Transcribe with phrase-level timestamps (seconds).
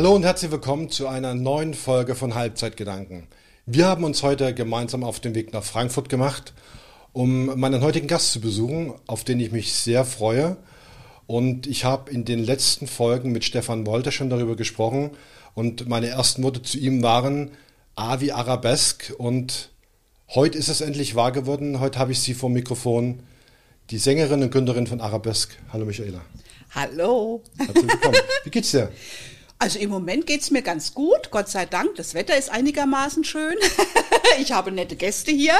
[0.00, 3.26] Hallo und herzlich willkommen zu einer neuen Folge von Halbzeitgedanken.
[3.66, 6.54] Wir haben uns heute gemeinsam auf den Weg nach Frankfurt gemacht,
[7.12, 10.56] um meinen heutigen Gast zu besuchen, auf den ich mich sehr freue.
[11.26, 15.10] Und ich habe in den letzten Folgen mit Stefan Wolter schon darüber gesprochen.
[15.52, 17.50] Und meine ersten Worte zu ihm waren
[17.94, 19.14] A wie Arabesque.
[19.14, 19.68] Und
[20.30, 21.78] heute ist es endlich wahr geworden.
[21.78, 23.22] Heute habe ich sie vor Mikrofon,
[23.90, 25.56] die Sängerin und Gründerin von Arabesque.
[25.74, 26.22] Hallo Michaela.
[26.74, 27.42] Hallo.
[27.58, 28.16] Herzlich willkommen.
[28.44, 28.90] Wie geht's dir?
[29.62, 31.94] Also im Moment geht's mir ganz gut, Gott sei Dank.
[31.96, 33.54] Das Wetter ist einigermaßen schön.
[34.40, 35.52] ich habe nette Gäste hier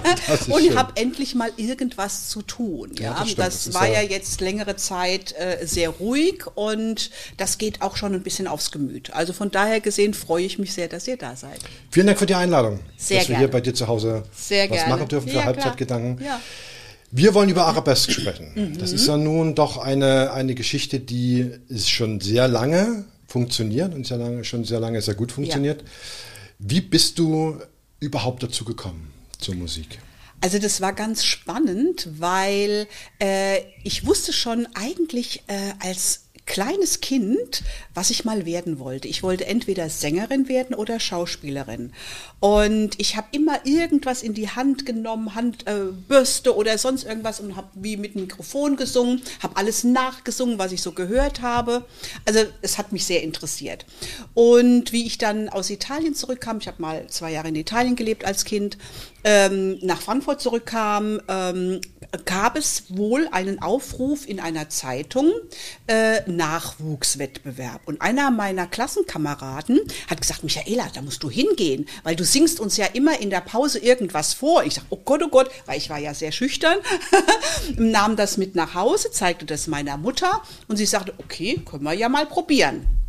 [0.48, 2.92] und habe endlich mal irgendwas zu tun.
[2.98, 7.58] Ja, Ja, das das, Das war ja- jetzt längere Zeit äh, sehr ruhig und das
[7.58, 9.12] geht auch schon ein bisschen aufs Gemüt.
[9.12, 11.60] Also von daher gesehen freue ich mich sehr, dass ihr da seid.
[11.90, 13.38] Vielen Dank für die Einladung, Sehr dass wir gerne.
[13.46, 14.94] hier bei dir zu Hause Sehr was gerne.
[14.94, 15.44] machen dürfen für Ja.
[15.44, 16.24] Halbzeitgedanken.
[16.24, 16.40] Ja.
[17.10, 18.52] Wir wollen über Arabesque sprechen.
[18.54, 18.78] Mhm.
[18.78, 24.06] Das ist ja nun doch eine, eine Geschichte, die ist schon sehr lange funktioniert und
[24.06, 25.82] sehr lange, schon sehr lange sehr gut funktioniert.
[26.58, 27.58] Wie bist du
[27.98, 29.98] überhaupt dazu gekommen zur Musik?
[30.42, 32.86] Also das war ganz spannend, weil
[33.20, 37.62] äh, ich wusste schon eigentlich äh, als kleines Kind,
[37.94, 39.08] was ich mal werden wollte.
[39.08, 41.92] Ich wollte entweder Sängerin werden oder Schauspielerin.
[42.40, 47.56] Und ich habe immer irgendwas in die Hand genommen, Handbürste äh, oder sonst irgendwas und
[47.56, 51.84] habe wie mit dem Mikrofon gesungen, habe alles nachgesungen, was ich so gehört habe.
[52.24, 53.86] Also es hat mich sehr interessiert.
[54.34, 58.24] Und wie ich dann aus Italien zurückkam, ich habe mal zwei Jahre in Italien gelebt
[58.24, 58.78] als Kind,
[59.24, 61.80] ähm, nach Frankfurt zurückkam, ähm,
[62.24, 65.32] gab es wohl einen Aufruf in einer Zeitung,
[65.86, 67.82] äh, Nachwuchswettbewerb.
[67.86, 72.76] Und einer meiner Klassenkameraden hat gesagt, Michaela, da musst du hingehen, weil du singst uns
[72.76, 74.64] ja immer in der Pause irgendwas vor.
[74.64, 76.78] Ich sag, oh Gott, oh Gott, weil ich war ja sehr schüchtern,
[77.76, 81.94] nahm das mit nach Hause, zeigte das meiner Mutter und sie sagte, okay, können wir
[81.94, 83.01] ja mal probieren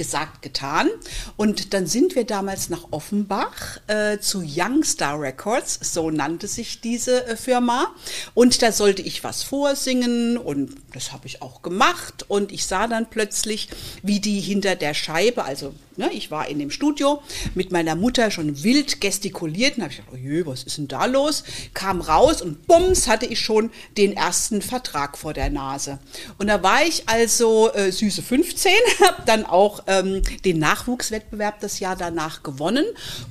[0.00, 0.88] gesagt, getan.
[1.36, 7.26] Und dann sind wir damals nach Offenbach äh, zu Youngstar Records, so nannte sich diese
[7.26, 7.94] äh, Firma.
[8.32, 12.24] Und da sollte ich was vorsingen und das habe ich auch gemacht.
[12.28, 13.68] Und ich sah dann plötzlich,
[14.02, 17.22] wie die hinter der Scheibe, also ne, ich war in dem Studio
[17.54, 19.82] mit meiner Mutter schon wild gestikulierten.
[19.82, 21.44] habe ich gedacht, oh je, was ist denn da los?
[21.74, 25.98] Kam raus und bums hatte ich schon den ersten Vertrag vor der Nase.
[26.38, 28.72] Und da war ich also äh, süße 15,
[29.04, 32.84] habe dann auch ähm, den Nachwuchswettbewerb das Jahr danach gewonnen.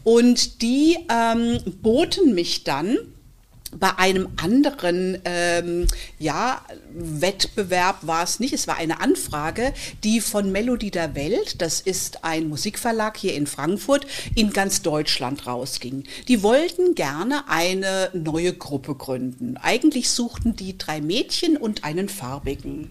[0.03, 2.97] Und die ähm, boten mich dann
[3.77, 5.87] bei einem anderen ähm,
[6.17, 8.53] ja, Wettbewerb war es nicht.
[8.53, 13.47] Es war eine Anfrage, die von Melodie der Welt, das ist ein Musikverlag hier in
[13.47, 16.03] Frankfurt, in ganz Deutschland rausging.
[16.27, 19.57] Die wollten gerne eine neue Gruppe gründen.
[19.57, 22.89] Eigentlich suchten die drei Mädchen und einen farbigen.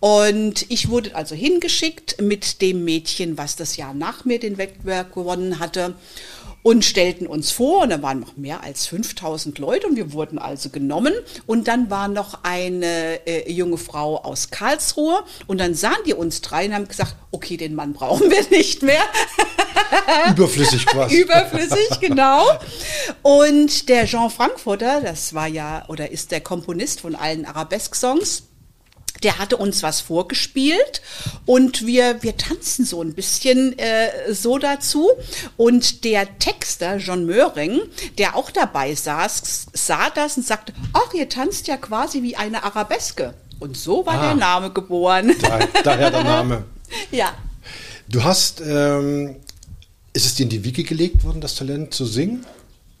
[0.00, 5.14] Und ich wurde also hingeschickt mit dem Mädchen, was das Jahr nach mir den Wettbewerb
[5.14, 5.94] gewonnen hatte
[6.66, 10.36] und stellten uns vor und da waren noch mehr als 5000 Leute und wir wurden
[10.36, 11.14] also genommen
[11.46, 16.40] und dann war noch eine äh, junge Frau aus Karlsruhe und dann sahen die uns
[16.40, 19.04] drei und haben gesagt, okay, den Mann brauchen wir nicht mehr.
[20.30, 21.14] Überflüssig quasi.
[21.20, 22.44] Überflüssig, genau.
[23.22, 28.42] Und der Jean Frankfurter, das war ja oder ist der Komponist von allen Arabesque-Songs,
[29.26, 31.02] der hatte uns was vorgespielt
[31.46, 35.10] und wir, wir tanzen so ein bisschen äh, so dazu.
[35.56, 37.80] Und der Texter, John Möhring,
[38.18, 42.62] der auch dabei saß, sah das und sagte, ach, ihr tanzt ja quasi wie eine
[42.62, 43.34] Arabeske.
[43.58, 44.26] Und so war Ah.
[44.28, 45.34] der Name geboren.
[45.42, 46.64] Da, daher der Name.
[47.10, 47.34] ja.
[48.06, 49.34] Du hast, ähm,
[50.12, 52.46] ist es dir in die Wiege gelegt worden, das Talent zu singen?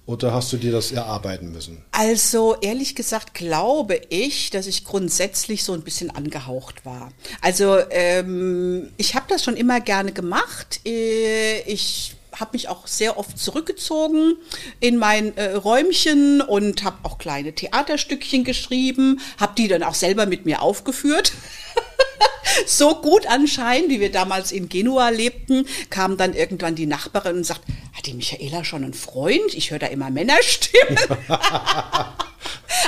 [0.06, 1.82] Oder hast du dir das erarbeiten müssen?
[1.90, 7.10] Also ehrlich gesagt glaube ich, dass ich grundsätzlich so ein bisschen angehaucht war.
[7.40, 10.80] Also ähm, ich habe das schon immer gerne gemacht.
[10.86, 14.36] Äh, Ich habe mich auch sehr oft zurückgezogen
[14.80, 20.26] in mein äh, Räumchen und habe auch kleine Theaterstückchen geschrieben, habe die dann auch selber
[20.26, 21.32] mit mir aufgeführt.
[22.66, 27.44] so gut anscheinend, wie wir damals in Genua lebten, kam dann irgendwann die Nachbarin und
[27.44, 27.62] sagt,
[27.92, 29.54] hat die Michaela schon einen Freund?
[29.54, 30.98] Ich höre da immer Männerstimmen.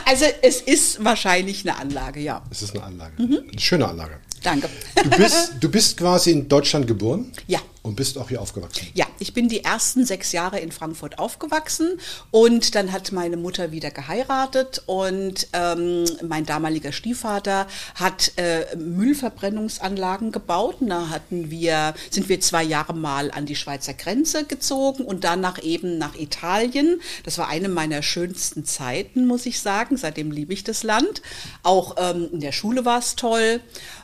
[0.05, 2.43] also es ist wahrscheinlich eine Anlage, ja.
[2.51, 3.23] Es ist eine Anlage.
[3.23, 3.49] Mhm.
[3.51, 4.21] Eine schöne Anlage.
[4.43, 4.69] Danke.
[5.03, 7.33] Du bist, du bist quasi in Deutschland geboren?
[7.47, 7.61] Ja.
[7.89, 8.87] Und bist auch hier aufgewachsen?
[8.93, 11.99] Ja, ich bin die ersten sechs Jahre in Frankfurt aufgewachsen
[12.31, 20.33] und dann hat meine Mutter wieder geheiratet und ähm, mein damaliger Stiefvater hat äh, Müllverbrennungsanlagen
[20.33, 20.83] gebaut.
[20.83, 25.25] Und da hatten wir, sind wir zwei Jahre mal an die Schweizer Grenze gezogen und
[25.25, 27.01] danach eben nach Italien.
[27.25, 29.97] Das war eine meiner schönsten Zeiten, muss ich sagen.
[29.97, 31.23] Seitdem liebe ich das Land.
[31.63, 33.63] Auch ähm, in der Schule war es toll.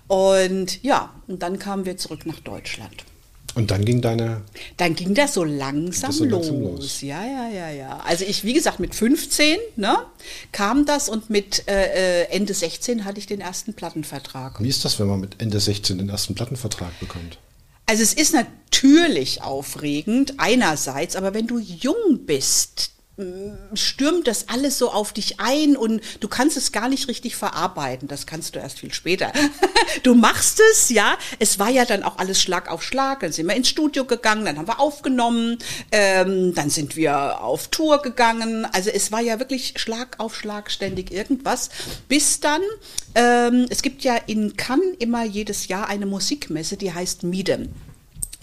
[0.08, 3.04] Und ja, und dann kamen wir zurück nach Deutschland.
[3.54, 4.42] Und dann ging deine.
[4.76, 6.46] Dann ging das so langsam, Das so los.
[6.48, 7.00] langsam los.
[7.02, 8.00] Ja, ja, ja, ja.
[8.06, 9.96] Also ich, wie gesagt, mit 15 ne,
[10.50, 14.60] kam das und mit äh, äh, Ende 16 hatte ich den ersten Plattenvertrag.
[14.62, 17.38] Wie ist das, wenn man mit Ende 16 den ersten Plattenvertrag bekommt?
[17.86, 22.92] Also es ist natürlich aufregend einerseits, aber wenn du jung bist,
[23.74, 28.08] stürmt das alles so auf dich ein und du kannst es gar nicht richtig verarbeiten.
[28.08, 29.32] Das kannst du erst viel später.
[30.02, 31.16] Du machst es, ja.
[31.38, 33.20] Es war ja dann auch alles Schlag auf Schlag.
[33.20, 35.58] Dann sind wir ins Studio gegangen, dann haben wir aufgenommen,
[35.92, 38.66] ähm, dann sind wir auf Tour gegangen.
[38.72, 41.70] Also es war ja wirklich Schlag auf Schlag ständig irgendwas.
[42.08, 42.60] Bis dann,
[43.14, 47.68] ähm, es gibt ja in Cannes immer jedes Jahr eine Musikmesse, die heißt Miedem.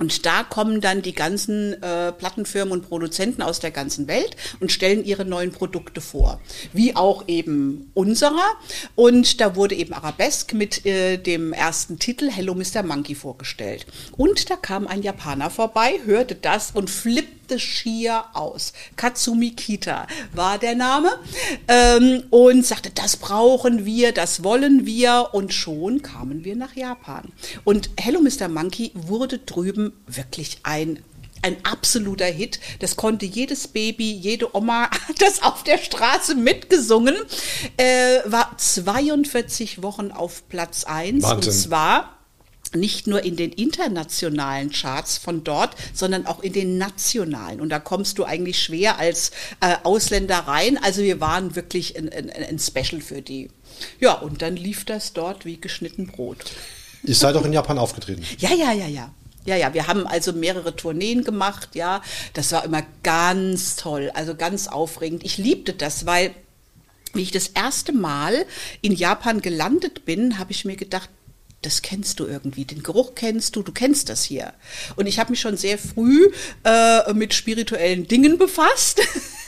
[0.01, 4.71] Und da kommen dann die ganzen äh, Plattenfirmen und Produzenten aus der ganzen Welt und
[4.71, 6.41] stellen ihre neuen Produkte vor.
[6.73, 8.49] Wie auch eben unserer.
[8.95, 12.81] Und da wurde eben Arabesque mit äh, dem ersten Titel Hello Mr.
[12.81, 13.85] Monkey vorgestellt.
[14.17, 18.73] Und da kam ein Japaner vorbei, hörte das und flippte schier aus.
[18.95, 21.11] Katsumi Kita war der Name.
[21.67, 25.29] Ähm, und sagte, das brauchen wir, das wollen wir.
[25.33, 27.31] Und schon kamen wir nach Japan.
[27.63, 28.47] Und Hello Mr.
[28.47, 30.99] Monkey wurde drüben wirklich ein
[31.43, 32.59] ein absoluter Hit.
[32.79, 37.15] Das konnte jedes Baby, jede Oma hat das auf der Straße mitgesungen.
[37.77, 41.23] Äh, war 42 Wochen auf Platz 1.
[41.23, 41.35] Wahnsinn.
[41.35, 42.20] Und zwar
[42.75, 47.61] nicht nur in den internationalen Charts von dort, sondern auch in den nationalen.
[47.61, 50.77] Und da kommst du eigentlich schwer als äh, Ausländer rein.
[50.81, 53.49] Also wir waren wirklich ein, ein, ein Special für die.
[53.99, 56.37] Ja, und dann lief das dort wie geschnitten Brot.
[57.03, 58.23] Ihr seid auch in Japan aufgetreten.
[58.37, 59.11] Ja, ja, ja, ja.
[59.43, 62.03] Ja, ja, wir haben also mehrere Tourneen gemacht, ja.
[62.33, 65.23] Das war immer ganz toll, also ganz aufregend.
[65.25, 66.35] Ich liebte das, weil
[67.13, 68.45] wie ich das erste Mal
[68.81, 71.09] in Japan gelandet bin, habe ich mir gedacht,
[71.61, 74.53] das kennst du irgendwie, den Geruch kennst du, du kennst das hier.
[74.95, 76.31] Und ich habe mich schon sehr früh
[76.63, 79.01] äh, mit spirituellen Dingen befasst.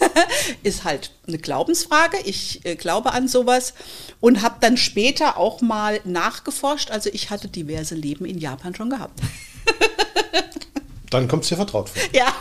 [0.64, 2.18] Ist halt eine Glaubensfrage.
[2.26, 3.74] Ich äh, glaube an sowas
[4.20, 6.92] und habe dann später auch mal nachgeforscht.
[6.92, 9.20] Also ich hatte diverse Leben in Japan schon gehabt.
[11.10, 12.02] Dann kommt es dir vertraut vor.
[12.12, 12.34] Ja.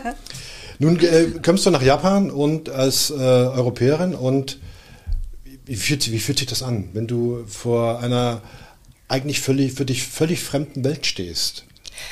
[0.78, 4.58] Nun äh, kommst du nach Japan und als äh, Europäerin und
[5.64, 8.42] wie fühlt, wie fühlt sich das an, wenn du vor einer
[9.08, 11.64] eigentlich völlig, für dich völlig fremden Welt stehst?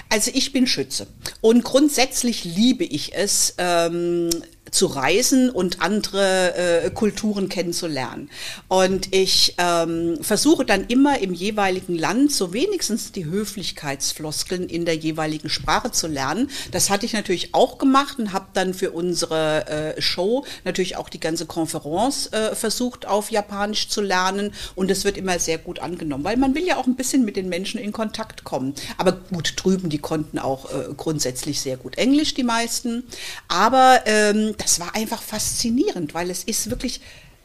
[0.08, 1.06] Also ich bin Schütze
[1.40, 4.30] und grundsätzlich liebe ich es, ähm,
[4.70, 8.30] zu reisen und andere äh, Kulturen kennenzulernen.
[8.68, 14.96] Und ich ähm, versuche dann immer im jeweiligen Land so wenigstens die Höflichkeitsfloskeln in der
[14.96, 16.50] jeweiligen Sprache zu lernen.
[16.72, 19.66] Das hatte ich natürlich auch gemacht und habe dann für unsere
[19.96, 25.04] äh, Show natürlich auch die ganze Konferenz äh, versucht auf Japanisch zu lernen und es
[25.04, 27.78] wird immer sehr gut angenommen, weil man will ja auch ein bisschen mit den Menschen
[27.78, 28.74] in Kontakt kommen.
[28.96, 33.04] Aber gut, drüben, die konnten auch äh, grundsätzlich sehr gut Englisch, die meisten.
[33.48, 37.00] Aber ähm, das war einfach faszinierend, weil es ist wirklich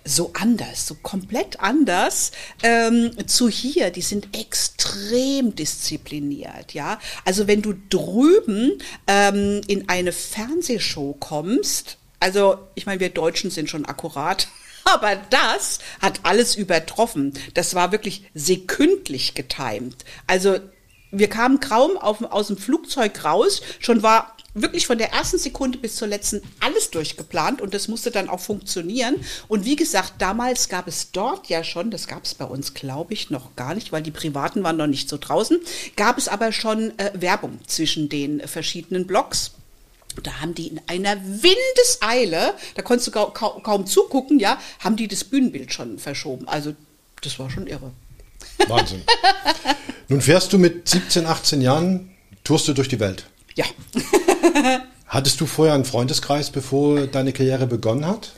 [0.06, 2.32] so anders, so komplett anders
[2.64, 3.92] ähm, zu hier.
[3.92, 7.00] Die sind extrem diszipliniert, ja.
[7.26, 13.70] Also wenn du drüben ähm, in eine Fernsehshow kommst, also ich meine, wir Deutschen sind
[13.70, 14.48] schon akkurat.
[14.86, 17.34] Aber das hat alles übertroffen.
[17.54, 20.04] Das war wirklich sekündlich getimt.
[20.26, 20.60] Also
[21.12, 25.78] wir kamen kaum auf, aus dem Flugzeug raus, schon war wirklich von der ersten Sekunde
[25.78, 29.16] bis zur letzten alles durchgeplant und das musste dann auch funktionieren.
[29.48, 33.14] Und wie gesagt, damals gab es dort ja schon, das gab es bei uns, glaube
[33.14, 35.60] ich, noch gar nicht, weil die Privaten waren noch nicht so draußen,
[35.96, 39.52] gab es aber schon äh, Werbung zwischen den verschiedenen Blogs.
[40.24, 45.08] Da haben die in einer Windeseile, da konntest du kaum, kaum zugucken, ja, haben die
[45.08, 46.48] das Bühnenbild schon verschoben.
[46.48, 46.76] Also
[47.22, 47.92] das war schon irre.
[48.68, 49.02] Wahnsinn.
[50.08, 52.12] Nun fährst du mit 17, 18 Jahren,
[52.44, 53.26] tourst du durch die Welt.
[53.56, 53.66] Ja.
[55.08, 58.34] Hattest du vorher einen Freundeskreis, bevor deine Karriere begonnen hat?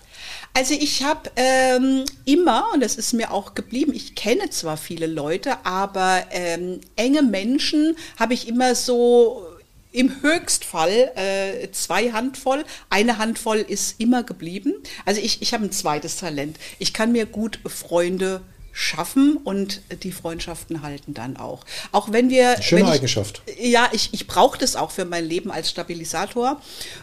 [0.53, 5.07] Also ich habe ähm, immer, und das ist mir auch geblieben, ich kenne zwar viele
[5.07, 9.47] Leute, aber ähm, enge Menschen habe ich immer so
[9.93, 12.63] im Höchstfall äh, zwei Handvoll.
[12.89, 14.73] Eine Handvoll ist immer geblieben.
[15.05, 16.57] Also ich, ich habe ein zweites Talent.
[16.79, 21.65] Ich kann mir gut Freunde schaffen und die Freundschaften halten dann auch.
[21.91, 22.61] Auch wenn wir.
[22.61, 23.41] Schöne wenn ich, Eigenschaft.
[23.59, 26.61] Ja, ich, ich brauche das auch für mein Leben als Stabilisator.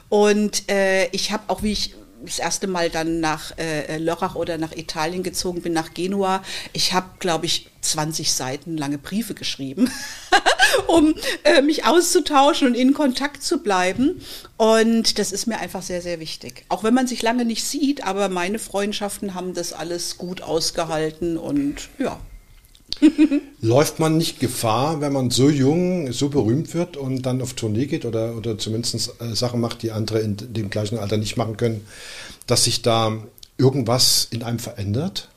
[0.08, 1.94] Und äh, ich habe auch, wie ich
[2.25, 6.42] das erste Mal dann nach äh, Lörrach oder nach Italien gezogen bin, nach Genua.
[6.72, 9.90] Ich habe, glaube ich, 20 Seiten lange Briefe geschrieben,
[10.87, 14.20] um äh, mich auszutauschen und in Kontakt zu bleiben.
[14.56, 16.64] Und das ist mir einfach sehr, sehr wichtig.
[16.68, 21.37] Auch wenn man sich lange nicht sieht, aber meine Freundschaften haben das alles gut ausgehalten
[21.37, 22.18] und ja.
[23.61, 27.87] Läuft man nicht Gefahr, wenn man so jung, so berühmt wird und dann auf Tournee
[27.87, 31.57] geht oder, oder zumindest äh, Sachen macht, die andere in dem gleichen Alter nicht machen
[31.57, 31.87] können,
[32.47, 33.19] dass sich da
[33.59, 35.28] irgendwas in einem verändert?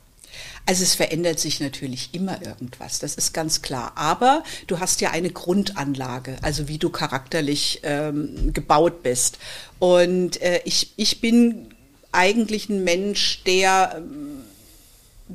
[0.64, 3.92] Also es verändert sich natürlich immer irgendwas, das ist ganz klar.
[3.96, 9.38] Aber du hast ja eine Grundanlage, also wie du charakterlich ähm, gebaut bist.
[9.80, 11.66] Und äh, ich, ich bin
[12.12, 14.41] eigentlich ein Mensch, der ähm,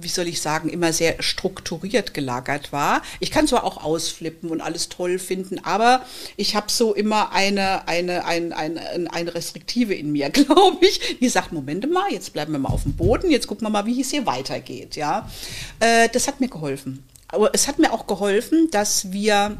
[0.02, 3.02] wie soll ich sagen, immer sehr strukturiert gelagert war.
[3.20, 6.02] Ich kann zwar auch ausflippen und alles toll finden, aber
[6.36, 11.30] ich habe so immer eine, eine, ein, ein, eine Restriktive in mir, glaube ich, die
[11.30, 14.02] sagt, Moment mal, jetzt bleiben wir mal auf dem Boden, jetzt gucken wir mal, wie
[14.02, 14.96] es hier weitergeht.
[14.96, 15.30] Ja,
[15.80, 17.04] äh, Das hat mir geholfen.
[17.30, 19.58] Aber es hat mir auch geholfen, dass wir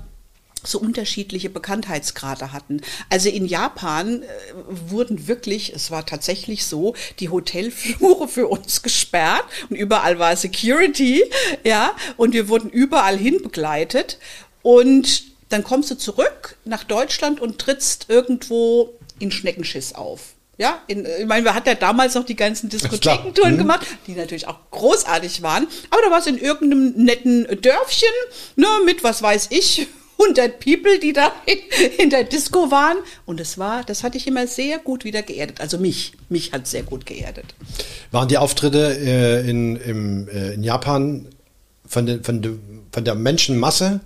[0.68, 2.82] so unterschiedliche Bekanntheitsgrade hatten.
[3.10, 4.26] Also in Japan äh,
[4.68, 11.24] wurden wirklich, es war tatsächlich so, die Hotelflure für uns gesperrt und überall war Security,
[11.64, 14.18] ja, und wir wurden überall hin begleitet
[14.62, 20.34] und dann kommst du zurück nach Deutschland und trittst irgendwo in Schneckenschiss auf.
[20.60, 23.60] Ja, in, ich meine, wir hatten ja damals noch die ganzen Diskothekentouren mhm.
[23.60, 25.68] gemacht, die natürlich auch großartig waren.
[25.92, 28.10] Aber da war es in irgendeinem netten Dörfchen,
[28.56, 29.88] ne, mit was weiß ich,
[30.20, 31.32] 100 People, die da
[31.98, 32.98] in, der Disco waren.
[33.26, 35.62] Und es war, das hatte ich immer sehr gut wieder geerdet.
[35.62, 37.46] Also mich, mich hat sehr gut geerdet.
[38.12, 41.28] Waren die Auftritte äh, in, im, äh, in Japan
[41.86, 42.54] von, de, von, de,
[42.92, 44.02] von der Menschenmasse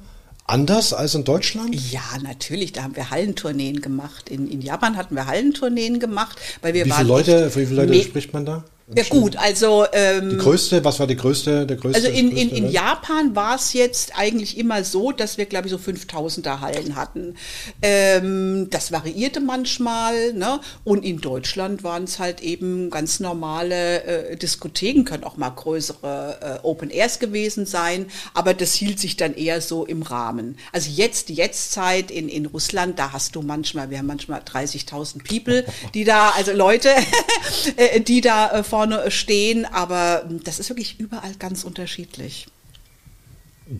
[0.46, 1.74] anders als in Deutschland?
[1.91, 2.74] Ja, natürlich.
[2.74, 4.30] Da haben wir Hallentourneen gemacht.
[4.30, 8.03] In, in Japan hatten wir Hallentourneen gemacht, weil wir wie viele Leute, wie viele Leute
[8.03, 8.65] spricht man da?
[8.95, 11.98] Ja gut, also ähm, die größte, was war die größte, der größte?
[11.98, 15.71] Also in, in, in Japan war es jetzt eigentlich immer so, dass wir glaube ich
[15.71, 17.36] so 5000er Hallen hatten.
[17.81, 20.60] Ähm, das variierte manchmal, ne?
[20.83, 26.60] Und in Deutschland waren es halt eben ganz normale äh, Diskotheken, können auch mal größere
[26.63, 30.57] äh, Open Airs gewesen sein, aber das hielt sich dann eher so im Rahmen.
[30.71, 35.24] Also jetzt die Jetztzeit in in Russland, da hast du manchmal, wir haben manchmal 30.000
[35.27, 36.89] People, die da, also Leute,
[37.77, 42.47] äh, die da äh, vor vorne stehen, aber das ist wirklich überall ganz unterschiedlich.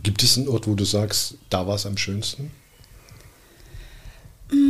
[0.04, 2.52] Gibt es einen Ort, wo du sagst, da war es am schönsten?
[4.52, 4.62] Mm,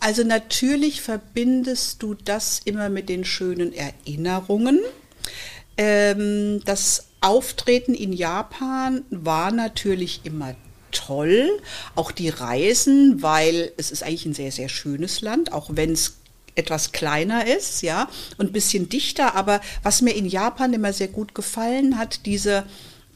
[0.00, 4.80] also natürlich verbindest du das immer mit den schönen Erinnerungen.
[5.76, 10.56] Ähm, das Auftreten in Japan war natürlich immer
[10.90, 11.50] toll,
[11.94, 16.16] auch die Reisen, weil es ist eigentlich ein sehr, sehr schönes Land, auch wenn es
[16.54, 18.08] etwas kleiner ist, ja,
[18.38, 19.34] und ein bisschen dichter.
[19.34, 22.64] Aber was mir in Japan immer sehr gut gefallen hat, diese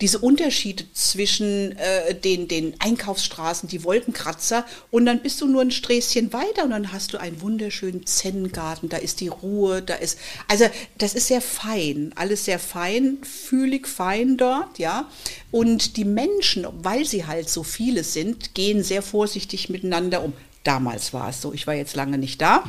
[0.00, 5.70] diese Unterschiede zwischen äh, den, den Einkaufsstraßen, die Wolkenkratzer und dann bist du nur ein
[5.70, 10.18] Sträßchen weiter und dann hast du einen wunderschönen Zen-Garten, da ist die Ruhe, da ist,
[10.46, 10.66] also
[10.98, 15.08] das ist sehr fein, alles sehr fein, fühlig fein dort, ja.
[15.50, 20.32] Und die Menschen, weil sie halt so viele sind, gehen sehr vorsichtig miteinander um.
[20.62, 22.62] Damals war es so, ich war jetzt lange nicht da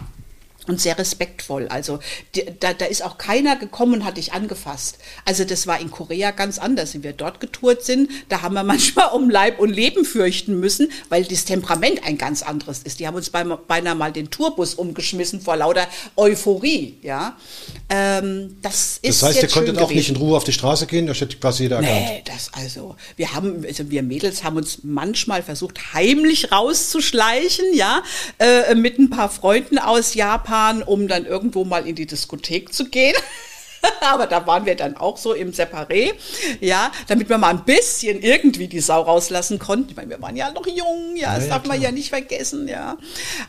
[0.67, 1.67] und sehr respektvoll.
[1.67, 1.99] Also
[2.59, 4.99] da, da ist auch keiner gekommen und hat dich angefasst.
[5.25, 6.93] Also das war in Korea ganz anders.
[6.93, 10.91] Wenn wir dort getourt sind, da haben wir manchmal um Leib und Leben fürchten müssen,
[11.09, 12.99] weil das Temperament ein ganz anderes ist.
[12.99, 16.97] Die haben uns beinahe mal den Tourbus umgeschmissen vor lauter Euphorie.
[17.01, 17.37] Ja,
[17.89, 21.07] ähm, das ist Das heißt, ihr konntet auch nicht in Ruhe auf die Straße gehen,
[21.07, 21.95] das hätte quasi jeder erkannt.
[21.95, 28.03] Nee, das also, wir haben, also wir Mädels haben uns manchmal versucht, heimlich rauszuschleichen, ja,
[28.37, 32.73] äh, mit ein paar Freunden aus Japan gefahren, um dann irgendwo mal in die Diskothek
[32.73, 33.15] zu gehen.
[34.01, 36.11] Aber da waren wir dann auch so im Separé,
[36.59, 39.91] ja, damit wir mal ein bisschen irgendwie die Sau rauslassen konnten.
[39.91, 41.75] Ich meine, wir waren ja noch jung, ja, das ja, darf klar.
[41.75, 42.97] man ja nicht vergessen, ja.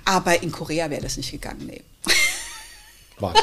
[0.05, 1.83] Aber in Korea wäre das nicht gegangen, nee.
[3.19, 3.43] Wahnsinn.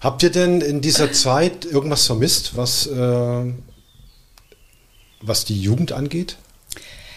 [0.00, 3.52] Habt ihr denn in dieser Zeit irgendwas vermisst, was, äh,
[5.20, 6.36] was die Jugend angeht?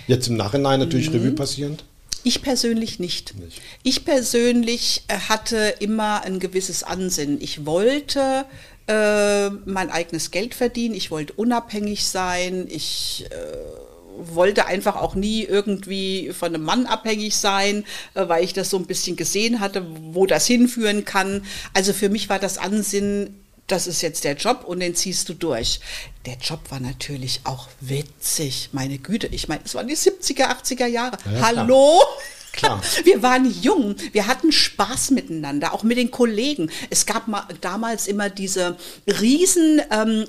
[0.08, 1.18] Jetzt im Nachhinein natürlich mhm.
[1.18, 1.84] Revue passierend?
[2.24, 3.36] Ich persönlich nicht.
[3.40, 3.62] nicht.
[3.84, 7.42] Ich persönlich äh, hatte immer ein gewisses Ansinnen.
[7.42, 8.46] Ich wollte
[8.88, 15.44] äh, mein eigenes Geld verdienen, ich wollte unabhängig sein, ich äh, wollte einfach auch nie
[15.44, 19.86] irgendwie von einem Mann abhängig sein, äh, weil ich das so ein bisschen gesehen hatte,
[20.14, 21.46] wo das hinführen kann.
[21.74, 23.41] Also für mich war das Ansinnen,
[23.72, 25.80] das ist jetzt der Job und den ziehst du durch.
[26.26, 29.28] Der Job war natürlich auch witzig, meine Güte.
[29.28, 31.18] Ich meine, es waren die 70er, 80er Jahre.
[31.26, 32.00] Ja, Hallo?
[32.00, 32.41] Klar.
[33.04, 36.70] Wir waren jung, wir hatten Spaß miteinander, auch mit den Kollegen.
[36.90, 38.78] Es gab ma damals immer diese
[39.08, 40.26] riesen ähm,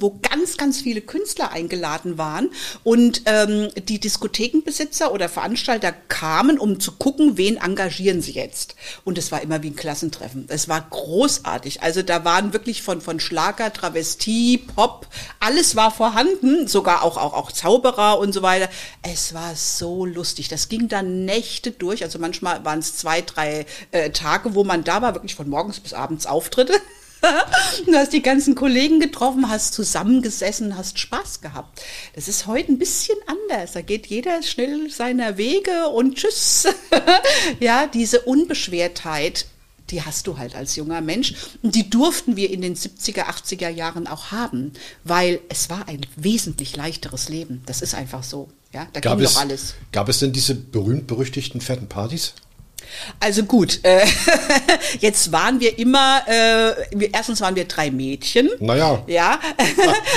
[0.00, 2.50] wo ganz, ganz viele Künstler eingeladen waren
[2.84, 8.74] und ähm, die Diskothekenbesitzer oder Veranstalter kamen, um zu gucken, wen engagieren sie jetzt.
[9.04, 10.46] Und es war immer wie ein Klassentreffen.
[10.48, 11.82] Es war großartig.
[11.82, 15.06] Also da waren wirklich von, von Schlager, Travestie, Pop,
[15.38, 18.68] alles war vorhanden, sogar auch, auch, auch Zauberer und so weiter.
[19.02, 20.48] Es war so lustig.
[20.48, 22.02] Das ging dann Nächte durch.
[22.02, 25.80] Also manchmal waren es zwei, drei äh, Tage, wo man da war, wirklich von morgens
[25.80, 26.74] bis abends Auftritte.
[27.86, 31.82] du hast die ganzen Kollegen getroffen, hast zusammengesessen, hast Spaß gehabt.
[32.14, 33.72] Das ist heute ein bisschen anders.
[33.72, 36.66] Da geht jeder schnell seiner Wege und tschüss.
[37.60, 39.46] ja, diese Unbeschwertheit
[39.90, 41.34] die hast du halt als junger Mensch.
[41.62, 44.72] Und die durften wir in den 70er, 80er Jahren auch haben,
[45.04, 47.62] weil es war ein wesentlich leichteres Leben.
[47.66, 48.48] Das ist einfach so.
[48.72, 49.74] Ja, da gab ging es, doch alles.
[49.92, 52.34] Gab es denn diese berühmt-berüchtigten fetten Partys?
[53.18, 54.04] Also gut, äh,
[55.00, 58.48] jetzt waren wir immer, äh, wir, erstens waren wir drei Mädchen.
[58.60, 59.02] Naja.
[59.06, 59.38] Ja.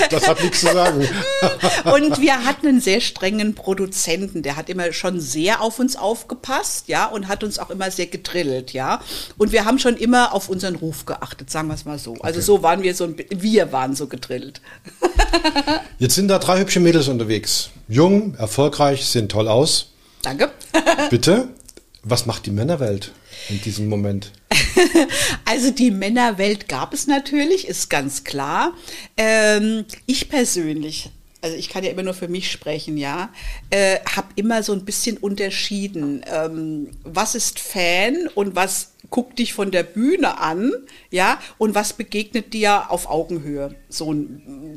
[0.10, 1.08] Das hat nichts zu sagen.
[1.86, 6.88] Und wir hatten einen sehr strengen Produzenten, der hat immer schon sehr auf uns aufgepasst,
[6.88, 9.02] ja, und hat uns auch immer sehr gedrillt, ja.
[9.38, 12.14] Und wir haben schon immer auf unseren Ruf geachtet, sagen wir es mal so.
[12.22, 12.46] Also Okay.
[12.46, 14.62] so waren wir so, ein wir waren so gedrillt.
[16.00, 17.70] Jetzt sind da drei hübsche Mädels unterwegs.
[17.88, 19.88] Jung, erfolgreich, sehen toll aus.
[20.22, 20.52] Danke.
[21.10, 21.50] Bitte,
[22.04, 23.12] was macht die Männerwelt
[23.50, 24.32] in diesem Moment?
[25.46, 28.74] Also die Männerwelt gab es natürlich, ist ganz klar.
[29.18, 31.10] Ähm, ich persönlich,
[31.42, 33.30] also ich kann ja immer nur für mich sprechen, ja,
[33.70, 39.54] äh, habe immer so ein bisschen unterschieden, ähm, was ist Fan und was guckt dich
[39.54, 40.72] von der Bühne an,
[41.12, 43.76] ja, und was begegnet dir auf Augenhöhe.
[43.90, 44.08] So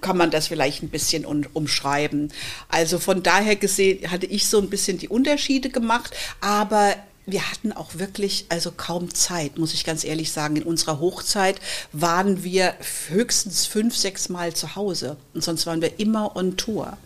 [0.03, 2.33] kann man das vielleicht ein bisschen un- umschreiben.
[2.69, 6.95] Also von daher gesehen hatte ich so ein bisschen die Unterschiede gemacht, aber
[7.27, 10.57] wir hatten auch wirklich also kaum Zeit, muss ich ganz ehrlich sagen.
[10.57, 11.57] In unserer Hochzeit
[11.93, 12.75] waren wir
[13.09, 16.97] höchstens fünf, sechs Mal zu Hause und sonst waren wir immer on Tour.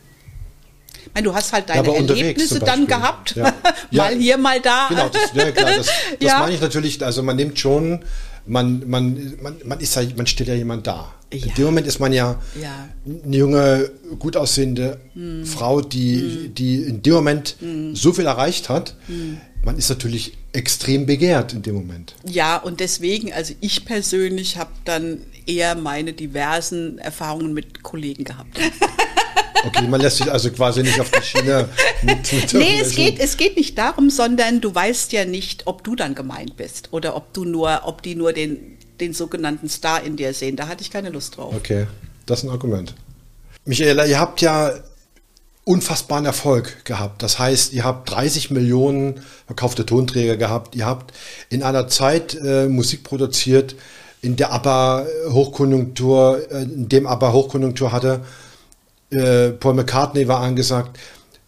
[1.07, 3.45] Ich meine, du hast halt deine unterwegs Erlebnisse dann gehabt, Ja.
[3.91, 4.19] mal Ja.
[4.19, 4.89] hier, mal da.
[4.91, 5.87] Genau, das, ja, klar, das,
[6.21, 6.39] das Ja.
[6.41, 7.03] meine ich natürlich.
[7.03, 8.05] Also man nimmt schon,
[8.47, 11.15] man, man, man, man ist ja, man stellt ja jemand da.
[11.33, 11.47] Ja.
[11.47, 12.89] In dem Moment ist man ja, Ja.
[13.25, 15.01] eine junge, gut aussehende
[15.45, 17.57] Frau, die, die in dem Moment
[17.95, 18.95] so viel erreicht hat.
[19.63, 22.15] Man ist natürlich extrem begehrt in dem Moment.
[22.27, 28.59] Ja, und deswegen, also ich persönlich habe dann eher meine diversen Erfahrungen mit Kollegen gehabt.
[29.63, 31.69] Okay, man lässt sich also quasi nicht auf die Schiene
[32.03, 35.85] mit, mit Nee, es geht, es geht nicht darum, sondern du weißt ja nicht, ob
[35.85, 40.03] du dann gemeint bist oder ob du nur, ob die nur den, den sogenannten Star
[40.03, 40.57] in dir sehen.
[40.57, 41.55] Da hatte ich keine Lust drauf.
[41.55, 41.87] Okay,
[42.25, 42.95] das ist ein Argument.
[43.67, 44.73] Michaela, ihr habt ja
[45.65, 47.23] unfassbaren Erfolg gehabt.
[47.23, 50.75] Das heißt, ihr habt 30 Millionen verkaufte Tonträger gehabt.
[50.75, 51.15] Ihr habt
[51.49, 53.77] in einer Zeit äh, Musik produziert,
[54.23, 58.21] in der ABBA Hochkonjunktur, äh, in dem ABBA Hochkonjunktur hatte.
[59.11, 60.99] Äh, Paul McCartney war angesagt.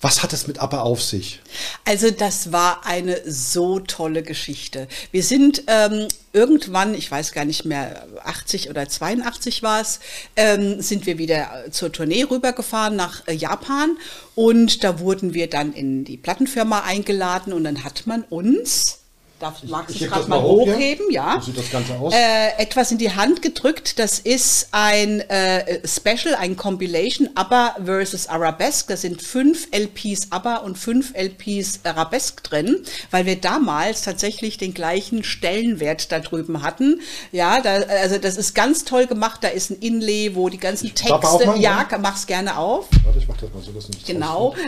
[0.03, 1.41] Was hat es mit ABBA auf sich?
[1.85, 4.89] Also das war eine so tolle Geschichte.
[5.13, 10.01] Wir sind ähm, irgendwann, ich weiß gar nicht mehr, 80 oder 82 war es,
[10.35, 13.97] ähm, sind wir wieder zur Tournee rübergefahren nach äh, Japan
[14.35, 19.02] und da wurden wir dann in die Plattenfirma eingeladen und dann hat man uns
[19.43, 21.11] Darf, magst ich du gerade mal mal hochheben?
[21.11, 21.41] Ja.
[21.41, 22.15] Wie sieht das Ganze aus?
[22.15, 23.99] Äh, etwas in die Hand gedrückt.
[23.99, 28.87] Das ist ein äh, Special, ein Compilation ABBA versus Arabesque.
[28.91, 34.75] Da sind fünf LPs ABBA und fünf LPs Arabesque drin, weil wir damals tatsächlich den
[34.75, 37.01] gleichen Stellenwert da drüben hatten.
[37.33, 39.41] Ja, da, also das ist ganz toll gemacht.
[39.43, 41.15] Da ist ein Inlay, wo die ganzen man Texte.
[41.29, 41.99] aufmachen, Ja, ja?
[41.99, 42.87] mach's gerne auf.
[43.03, 44.55] Warte, ich mach das mal so, dass nicht Genau.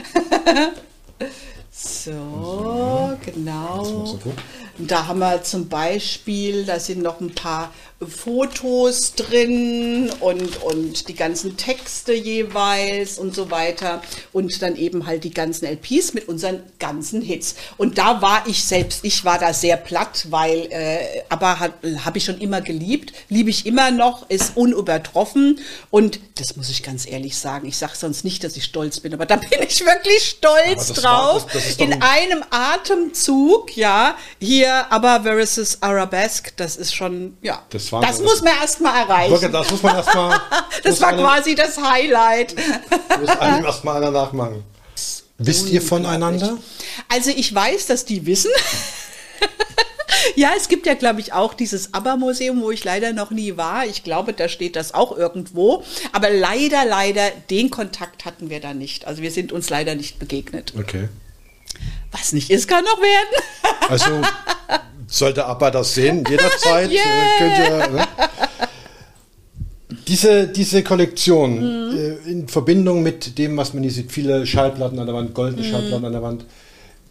[1.77, 4.19] So, genau.
[4.79, 7.73] Und Da haben wir zum Beispiel, da sind noch ein paar
[8.05, 14.03] Fotos drin und, und die ganzen Texte jeweils und so weiter.
[14.33, 17.55] Und dann eben halt die ganzen LPs mit unseren ganzen Hits.
[17.77, 22.25] Und da war ich selbst, ich war da sehr platt, weil, äh, aber habe ich
[22.25, 25.61] schon immer geliebt, liebe ich immer noch, ist unübertroffen.
[25.91, 29.15] Und das muss ich ganz ehrlich sagen, ich sage sonst nicht, dass ich stolz bin,
[29.15, 31.47] aber da bin ich wirklich stolz das war- drauf.
[31.53, 37.63] das- das In ein- einem Atemzug, ja, hier ABBA versus Arabesque, das ist schon, ja,
[37.71, 39.53] Das war- das- muss man erstmal erreichen.
[39.53, 40.41] Das muss man erstmal.
[40.83, 42.55] Das war quasi das Highlight.
[43.21, 44.63] Muss einem erstmal einer nachmachen.
[45.39, 46.59] Wisst ihr voneinander?
[47.09, 48.51] Also ich weiß, dass die wissen.
[50.37, 53.85] Ja, es gibt ja, glaube ich, auch dieses ABBA-Museum, wo ich leider noch nie war.
[53.87, 55.85] Ich glaube, da steht das auch irgendwo.
[56.13, 59.07] Aber leider, leider, den Kontakt hatten wir da nicht.
[59.07, 60.73] Also wir sind uns leider nicht begegnet.
[60.79, 61.09] Okay.
[62.15, 63.45] Was nicht ist, kann noch werden.
[63.91, 64.23] Also
[65.07, 66.91] sollte ABBA das sehen, jederzeit.
[66.95, 67.03] Yeah.
[67.03, 68.09] Äh, könnt ihr, ne?
[70.09, 71.97] Diese, diese Kollektion mhm.
[71.99, 75.67] äh, in Verbindung mit dem, was man hier sieht, viele Schallplatten an der Wand, goldene
[75.67, 75.71] mhm.
[75.71, 76.47] Schallplatten an der Wand.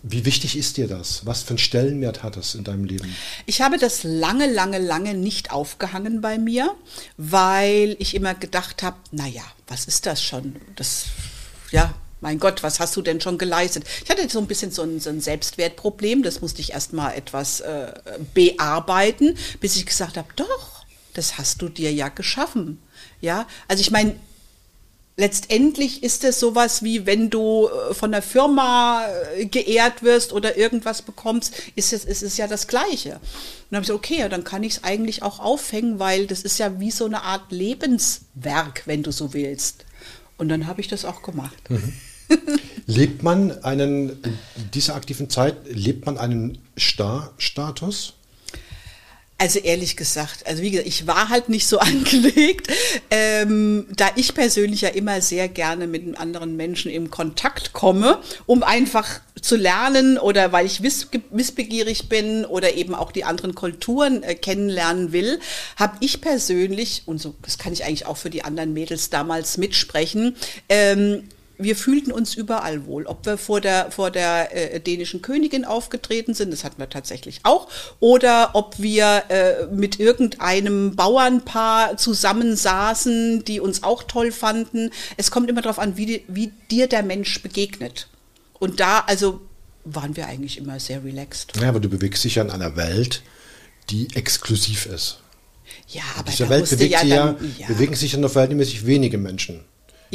[0.03, 1.25] Wie wichtig ist dir das?
[1.25, 3.15] Was für einen Stellenwert hat das in deinem Leben?
[3.45, 6.73] Ich habe das lange, lange, lange nicht aufgehangen bei mir,
[7.17, 10.57] weil ich immer gedacht habe, naja, was ist das schon?
[10.75, 11.05] Das,
[11.71, 13.83] ja, mein Gott, was hast du denn schon geleistet?
[14.03, 17.11] Ich hatte so ein bisschen so ein, so ein Selbstwertproblem, das musste ich erst mal
[17.11, 17.91] etwas äh,
[18.33, 22.81] bearbeiten, bis ich gesagt habe, doch, das hast du dir ja geschaffen.
[23.19, 24.15] Ja, also ich meine,
[25.17, 29.05] letztendlich ist es sowas wie, wenn du äh, von der Firma
[29.35, 33.15] äh, geehrt wirst oder irgendwas bekommst, ist es, ist es ja das Gleiche.
[33.15, 33.21] Und
[33.71, 36.57] dann habe ich gesagt, okay, dann kann ich es eigentlich auch aufhängen, weil das ist
[36.57, 39.83] ja wie so eine Art Lebenswerk, wenn du so willst.
[40.37, 41.69] Und dann habe ich das auch gemacht.
[41.69, 41.93] Mhm.
[42.85, 44.09] lebt man einen,
[44.55, 48.13] in dieser aktiven Zeit, lebt man einen Star-Status?
[49.39, 52.67] Also ehrlich gesagt, also wie gesagt, ich war halt nicht so angelegt,
[53.11, 58.63] ähm, da ich persönlich ja immer sehr gerne mit anderen Menschen in Kontakt komme, um
[58.63, 64.23] einfach zu lernen oder weil ich wiss, wissbegierig bin oder eben auch die anderen Kulturen
[64.23, 65.39] äh, kennenlernen will,
[65.75, 69.57] habe ich persönlich, und so, das kann ich eigentlich auch für die anderen Mädels damals
[69.57, 70.37] mitsprechen,
[70.69, 71.23] ähm,
[71.63, 73.05] wir fühlten uns überall wohl.
[73.05, 77.39] Ob wir vor der, vor der äh, dänischen Königin aufgetreten sind, das hatten wir tatsächlich
[77.43, 84.91] auch, oder ob wir äh, mit irgendeinem Bauernpaar zusammensaßen, die uns auch toll fanden.
[85.17, 88.07] Es kommt immer darauf an, wie, wie dir der Mensch begegnet.
[88.59, 89.41] Und da, also
[89.85, 91.53] waren wir eigentlich immer sehr relaxed.
[91.59, 93.21] Ja, aber du bewegst dich ja in einer Welt,
[93.89, 95.19] die exklusiv ist.
[95.87, 97.67] Ja, aber in dieser Welt bewegt ja, dann, ja.
[97.67, 99.63] bewegen sich ja nur verhältnismäßig wenige Menschen.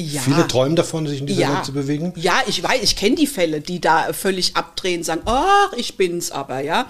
[0.00, 0.20] Ja.
[0.20, 1.54] Viele träumen davon, sich in dieser ja.
[1.56, 2.12] Welt zu bewegen.
[2.14, 6.30] Ja, ich weiß, ich kenne die Fälle, die da völlig abdrehen, sagen, ach, ich bin's
[6.30, 6.88] aber, ja.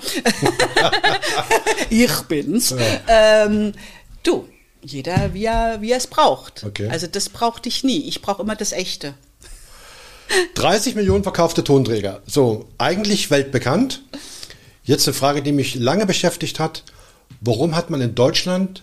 [1.90, 2.68] ich bin's.
[2.68, 3.46] Ja.
[3.46, 3.72] Ähm,
[4.24, 4.46] du,
[4.82, 6.64] jeder, wie er, wie er es braucht.
[6.64, 6.90] Okay.
[6.90, 8.06] Also das brauchte ich nie.
[8.08, 9.14] Ich brauche immer das Echte.
[10.56, 12.20] 30 Millionen verkaufte Tonträger.
[12.26, 14.02] So, eigentlich weltbekannt.
[14.84, 16.84] Jetzt eine Frage, die mich lange beschäftigt hat.
[17.40, 18.82] Warum hat man in Deutschland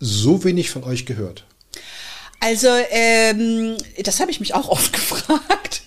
[0.00, 1.46] so wenig von euch gehört?
[2.40, 5.82] Also, ähm, das habe ich mich auch oft gefragt.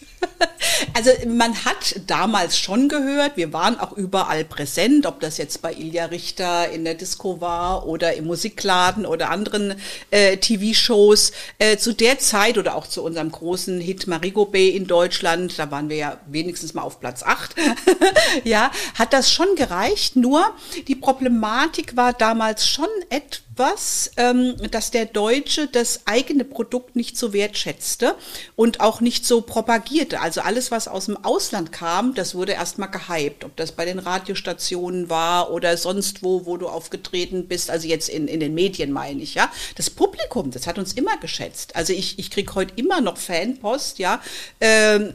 [0.94, 5.74] Also man hat damals schon gehört, wir waren auch überall präsent, ob das jetzt bei
[5.74, 9.76] Ilja Richter in der Disco war oder im Musikladen oder anderen
[10.10, 11.32] äh, TV-Shows.
[11.60, 15.72] Äh, zu der Zeit oder auch zu unserem großen Hit Marigo Bay in Deutschland, da
[15.72, 17.56] waren wir ja wenigstens mal auf Platz 8,
[18.44, 20.16] ja, hat das schon gereicht.
[20.16, 20.44] Nur
[20.88, 27.18] die Problematik war damals schon etwas, was, ähm, dass der Deutsche das eigene Produkt nicht
[27.18, 28.16] so wertschätzte
[28.56, 30.22] und auch nicht so propagierte.
[30.22, 33.44] Also alles, was aus dem Ausland kam, das wurde erstmal gehypt.
[33.44, 38.10] Ob das bei den Radiostationen war oder sonst wo, wo du aufgetreten bist, also jetzt
[38.10, 39.52] in, in den Medien meine ich, ja.
[39.76, 41.76] Das Publikum, das hat uns immer geschätzt.
[41.76, 44.22] Also ich, ich kriege heute immer noch Fanpost, ja,
[44.62, 45.14] ähm,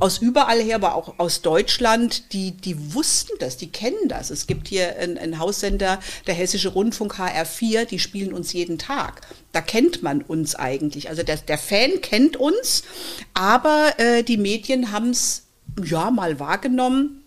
[0.00, 4.30] aus überall her, aber auch aus Deutschland, die, die wussten das, die kennen das.
[4.30, 9.20] Es gibt hier einen Haussender, der Hessische Rundfunk HR4, wir, die spielen uns jeden Tag.
[9.52, 11.08] Da kennt man uns eigentlich.
[11.08, 12.82] Also der, der Fan kennt uns,
[13.34, 15.44] aber äh, die Medien haben es
[15.84, 17.22] ja mal wahrgenommen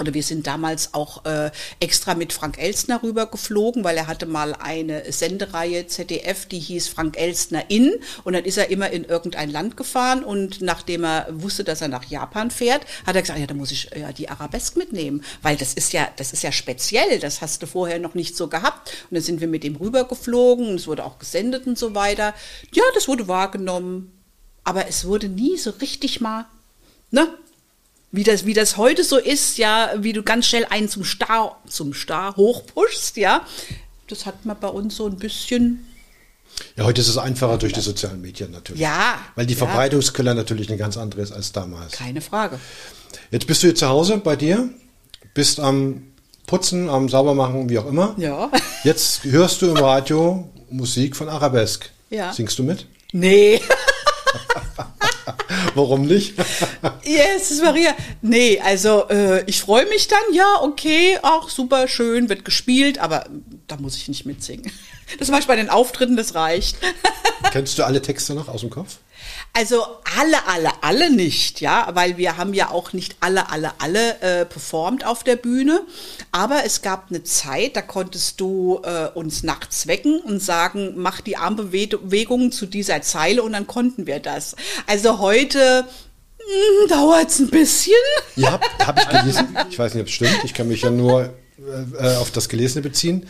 [0.00, 4.26] oder wir sind damals auch äh, extra mit Frank Elstner rüber geflogen, weil er hatte
[4.26, 9.04] mal eine Sendereihe ZDF, die hieß Frank Elstner in und dann ist er immer in
[9.04, 13.38] irgendein Land gefahren und nachdem er wusste, dass er nach Japan fährt, hat er gesagt,
[13.38, 16.52] ja, da muss ich ja die Arabesk mitnehmen, weil das ist ja, das ist ja
[16.52, 18.90] speziell, das hast du vorher noch nicht so gehabt.
[19.10, 21.94] Und dann sind wir mit ihm rüber geflogen und es wurde auch gesendet und so
[21.94, 22.34] weiter.
[22.72, 24.12] Ja, das wurde wahrgenommen,
[24.64, 26.46] aber es wurde nie so richtig mal,
[27.10, 27.28] ne,
[28.14, 31.60] wie das, wie das heute so ist, ja, wie du ganz schnell einen zum Star,
[31.66, 33.44] zum Star hochpushst, ja.
[34.06, 35.84] Das hat man bei uns so ein bisschen.
[36.76, 38.80] Ja, heute ist es einfacher durch die sozialen Medien natürlich.
[38.80, 39.18] Ja.
[39.34, 40.34] Weil die ja.
[40.34, 41.92] natürlich eine ganz andere ist als damals.
[41.92, 42.60] Keine Frage.
[43.32, 44.70] Jetzt bist du jetzt zu Hause bei dir,
[45.32, 46.04] bist am
[46.46, 48.14] Putzen, am Saubermachen, wie auch immer.
[48.16, 48.48] Ja.
[48.84, 51.88] Jetzt hörst du im Radio Musik von Arabesque.
[52.10, 52.32] Ja.
[52.32, 52.86] Singst du mit?
[53.10, 53.60] Nee.
[55.74, 56.34] Warum nicht?
[57.04, 57.94] yes, Maria.
[58.22, 63.26] Nee, also äh, ich freue mich dann, ja, okay, auch super schön, wird gespielt, aber
[63.66, 64.70] da muss ich nicht mitsingen.
[65.18, 66.78] Das mache ich bei den Auftritten, das reicht.
[67.52, 68.98] Kennst du alle Texte noch aus dem Kopf?
[69.56, 69.84] Also
[70.18, 74.44] alle, alle, alle nicht, ja, weil wir haben ja auch nicht alle, alle, alle äh,
[74.44, 75.82] performt auf der Bühne.
[76.32, 81.20] Aber es gab eine Zeit, da konntest du äh, uns nachts wecken und sagen, mach
[81.20, 84.56] die Armbewegungen zu dieser Zeile und dann konnten wir das.
[84.86, 85.86] Also heute
[86.46, 87.94] Hm, Dauert's ein bisschen?
[88.42, 91.32] Habt, habe ich gelesen, ich weiß nicht, ob es stimmt, ich kann mich ja nur
[91.98, 93.26] äh, auf das Gelesene beziehen.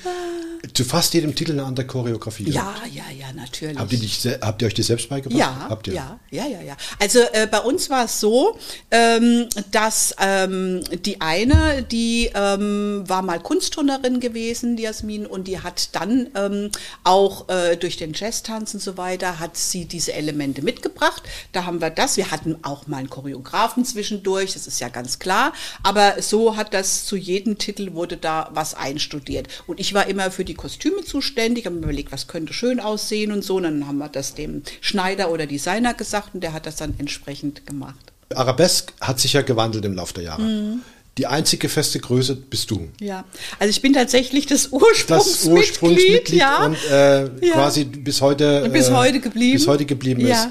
[0.73, 2.51] Zu fast jedem Titel eine andere Choreografie.
[2.51, 3.79] Ja, ja, ja, natürlich.
[3.79, 5.39] Habt ihr, dich, habt ihr euch die selbst beigebracht?
[5.39, 5.95] Ja, Habt ihr?
[5.95, 6.77] ja, ja, ja, ja.
[6.99, 8.59] Also äh, bei uns war es so,
[8.91, 15.61] ähm, dass ähm, die eine, die ähm, war mal Kunstturnerin gewesen, die Jasmin, und die
[15.61, 16.71] hat dann ähm,
[17.03, 21.23] auch äh, durch den Jazztanz und so weiter, hat sie diese Elemente mitgebracht.
[21.53, 22.17] Da haben wir das.
[22.17, 25.53] Wir hatten auch mal einen Choreografen zwischendurch, das ist ja ganz klar.
[25.83, 29.49] Aber so hat das zu jedem Titel wurde da was einstudiert.
[29.67, 33.33] Und ich war immer für die Kostüme zuständig, habe mir überlegt, was könnte schön aussehen
[33.33, 33.57] und so.
[33.57, 36.95] Und dann haben wir das dem Schneider oder Designer gesagt und der hat das dann
[36.99, 38.13] entsprechend gemacht.
[38.35, 40.43] Arabesque hat sich ja gewandelt im Laufe der Jahre.
[40.43, 40.81] Mhm.
[41.19, 42.89] Die einzige feste Größe bist du.
[43.01, 43.25] Ja,
[43.61, 46.65] also ich bin tatsächlich das Das Ursprungsmitglied, Ursprungsmitglied ja.
[46.67, 47.53] und äh, Ja.
[47.53, 49.59] quasi bis heute, Bis äh, heute geblieben.
[49.59, 50.45] Bis heute geblieben Ja.
[50.45, 50.49] ist.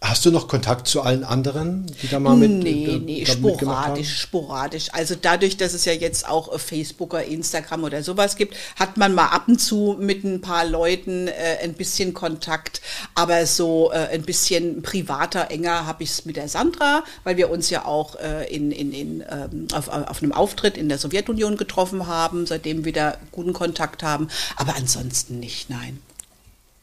[0.00, 4.20] Hast du noch Kontakt zu allen anderen, die da mal mit Nee, äh, nee, sporadisch,
[4.20, 4.88] sporadisch.
[4.92, 8.96] Also dadurch, dass es ja jetzt auch äh, Facebook oder Instagram oder sowas gibt, hat
[8.96, 12.80] man mal ab und zu mit ein paar Leuten äh, ein bisschen Kontakt.
[13.16, 17.50] Aber so äh, ein bisschen privater, enger habe ich es mit der Sandra, weil wir
[17.50, 21.56] uns ja auch äh, in, in, in, ähm, auf, auf einem Auftritt in der Sowjetunion
[21.56, 24.28] getroffen haben, seitdem wieder guten Kontakt haben.
[24.54, 25.98] Aber ansonsten nicht, nein.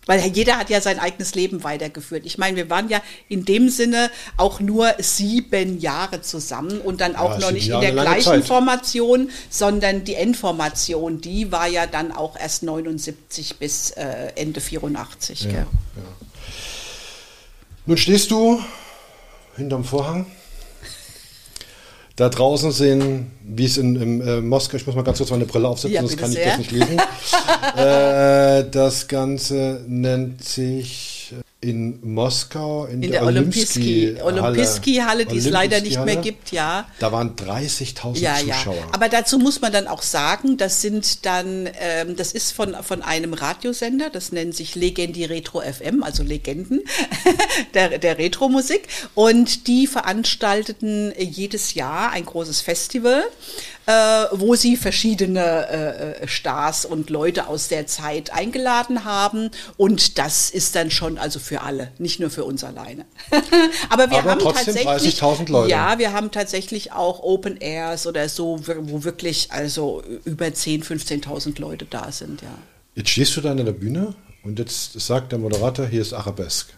[0.06, 2.26] Weil jeder hat ja sein eigenes Leben weitergeführt.
[2.26, 7.16] Ich meine, wir waren ja in dem Sinne auch nur sieben Jahre zusammen und dann
[7.16, 8.46] auch Ja, noch nicht in Jahre, der lange gleichen Zeit.
[8.46, 15.50] Formation, sondern die Endformation, die war ja dann auch erst 79 bis äh, Ende 84.
[15.50, 15.66] gell?
[17.88, 18.60] Nun stehst du
[19.56, 20.26] hinterm Vorhang.
[22.16, 25.46] Da draußen sehen, wie es in, in äh, Moskau, ich muss mal ganz kurz meine
[25.46, 26.48] Brille aufsetzen, Ja, sonst kann ich sehr.
[26.48, 26.98] das nicht lesen.
[27.78, 31.15] äh, das Ganze nennt sich
[31.66, 34.42] in Moskau in, In der Olympiski, Halle.
[34.44, 36.88] Olympiski-Halle, die es leider nicht mehr gibt, ja.
[37.00, 38.56] Da waren 30.000 Ja, ja.
[38.56, 38.88] Zuschauer.
[38.92, 43.02] Aber dazu muss man dann auch sagen, das sind dann, ähm, das ist von, von
[43.02, 46.84] einem Radiosender, das nennt sich Legendi Retro FM, also Legenden
[47.74, 48.88] der, der Retro-Musik.
[49.16, 53.24] Und die veranstalteten jedes Jahr ein großes Festival,
[53.86, 53.92] äh,
[54.32, 59.52] wo sie verschiedene äh, äh, Stars und Leute aus der Zeit eingeladen haben.
[59.78, 63.06] Und das ist dann schon also für alle, nicht nur für uns alleine.
[63.90, 65.72] Aber wir Aber haben trotzdem tatsächlich 30.000 Leute.
[65.72, 71.60] Ja, wir haben tatsächlich auch Open Airs oder so, wo wirklich also über 10.000, 15.000
[71.62, 72.58] Leute da sind, ja.
[72.96, 76.72] Jetzt stehst du da an der Bühne und jetzt sagt der Moderator, hier ist Arabesque.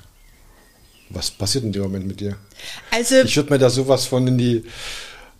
[1.10, 2.38] Was passiert in dem Moment mit dir?
[2.92, 4.66] Also Ich würde mir da sowas von in die.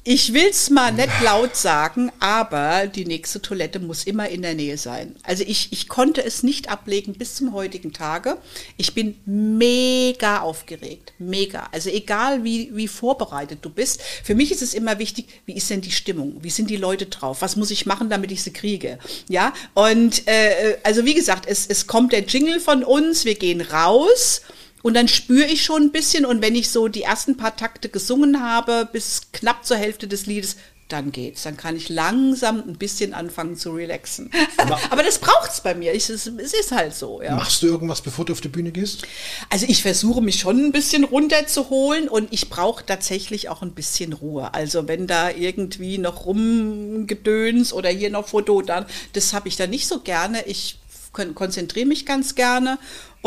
[0.10, 4.78] Ich will's mal nicht laut sagen, aber die nächste Toilette muss immer in der Nähe
[4.78, 5.18] sein.
[5.22, 8.38] Also ich, ich konnte es nicht ablegen bis zum heutigen Tage.
[8.78, 11.68] Ich bin mega aufgeregt, mega.
[11.74, 14.02] Also egal wie, wie vorbereitet du bist.
[14.24, 16.38] Für mich ist es immer wichtig, wie ist denn die Stimmung?
[16.42, 17.42] Wie sind die Leute drauf?
[17.42, 19.00] Was muss ich machen, damit ich sie kriege?
[19.28, 23.60] Ja, und äh, also wie gesagt, es, es kommt der Jingle von uns, wir gehen
[23.60, 24.40] raus.
[24.84, 27.90] Und dann spüre ich schon ein bisschen und wenn ich so die ersten paar Takte
[27.90, 31.44] gesungen habe, bis knapp zur Hälfte des Liedes, dann geht's.
[31.44, 34.32] Dann kann ich langsam ein bisschen anfangen zu relaxen.
[34.90, 35.94] Aber das braucht's bei mir.
[35.94, 37.36] Ich, es, es ist halt so, ja.
[37.36, 39.06] Machst du irgendwas, bevor du auf die Bühne gehst?
[39.50, 44.14] Also ich versuche mich schon ein bisschen runterzuholen und ich brauche tatsächlich auch ein bisschen
[44.14, 44.54] Ruhe.
[44.54, 49.68] Also wenn da irgendwie noch rumgedöns oder hier noch Foto, dann das habe ich da
[49.68, 50.46] nicht so gerne.
[50.46, 50.80] Ich
[51.12, 52.78] kon konzentriere mich ganz gerne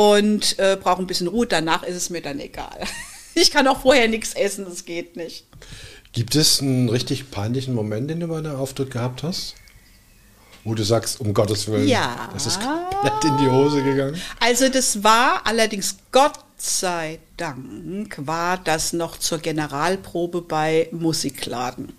[0.00, 1.46] und äh, brauche ein bisschen Ruhe.
[1.46, 2.80] Danach ist es mir dann egal.
[3.32, 5.46] Ich kann auch vorher nichts essen, das geht nicht.
[6.12, 9.54] Gibt es einen richtig peinlichen Moment, den du bei einem Auftritt gehabt hast?
[10.64, 12.28] Wo du sagst, um Gottes Willen, Ja.
[12.34, 14.20] das ist komplett in die Hose gegangen.
[14.40, 21.92] Also das war allerdings Gott sei Dank war das noch zur Generalprobe bei Musikladen.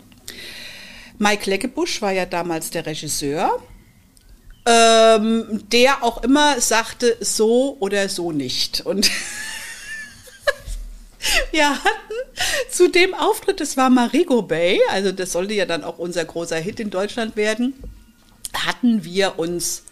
[1.18, 3.58] Mike Leckebusch war ja damals der Regisseur,
[4.66, 8.82] ähm, der auch immer sagte, so oder so nicht.
[8.82, 9.10] Und
[11.52, 12.14] wir hatten
[12.70, 16.58] zu dem Auftritt, das war Marigo Bay, also das sollte ja dann auch unser großer
[16.58, 17.74] Hit in Deutschland werden,
[18.54, 19.84] hatten wir uns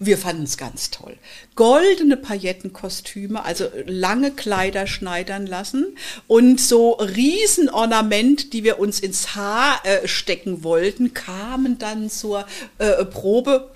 [0.00, 1.16] wir fanden es ganz toll.
[1.56, 5.96] Goldene Paillettenkostüme, also lange Kleider schneidern lassen
[6.28, 12.46] und so Riesenornament, die wir uns ins Haar äh, stecken wollten, kamen dann zur
[12.78, 13.70] äh, Probe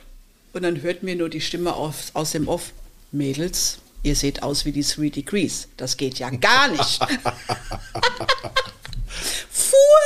[0.53, 2.73] und dann hörten wir nur die Stimme aus, aus dem Off.
[3.15, 5.69] Mädels, ihr seht aus wie die Three Degrees.
[5.77, 6.99] Das geht ja gar nicht.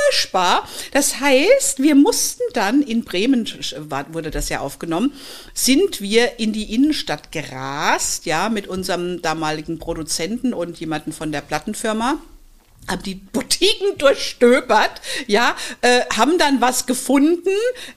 [0.07, 0.67] furchtbar.
[0.91, 3.47] Das heißt, wir mussten dann in Bremen,
[4.11, 5.13] wurde das ja aufgenommen,
[5.53, 11.41] sind wir in die Innenstadt gerast, ja, mit unserem damaligen Produzenten und jemanden von der
[11.41, 12.19] Plattenfirma.
[12.87, 17.49] Haben die Boutiquen durchstöbert, ja, äh, haben dann was gefunden,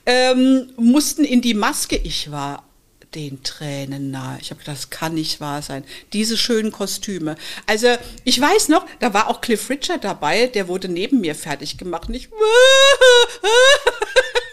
[0.05, 1.97] ähm, mussten in die Maske.
[1.97, 2.63] Ich war
[3.15, 4.37] den Tränen nahe.
[4.41, 5.83] Ich habe gedacht, das kann nicht wahr sein.
[6.13, 7.35] Diese schönen Kostüme.
[7.65, 7.87] Also
[8.23, 12.07] ich weiß noch, da war auch Cliff Richard dabei, der wurde neben mir fertig gemacht.
[12.07, 12.29] Und ich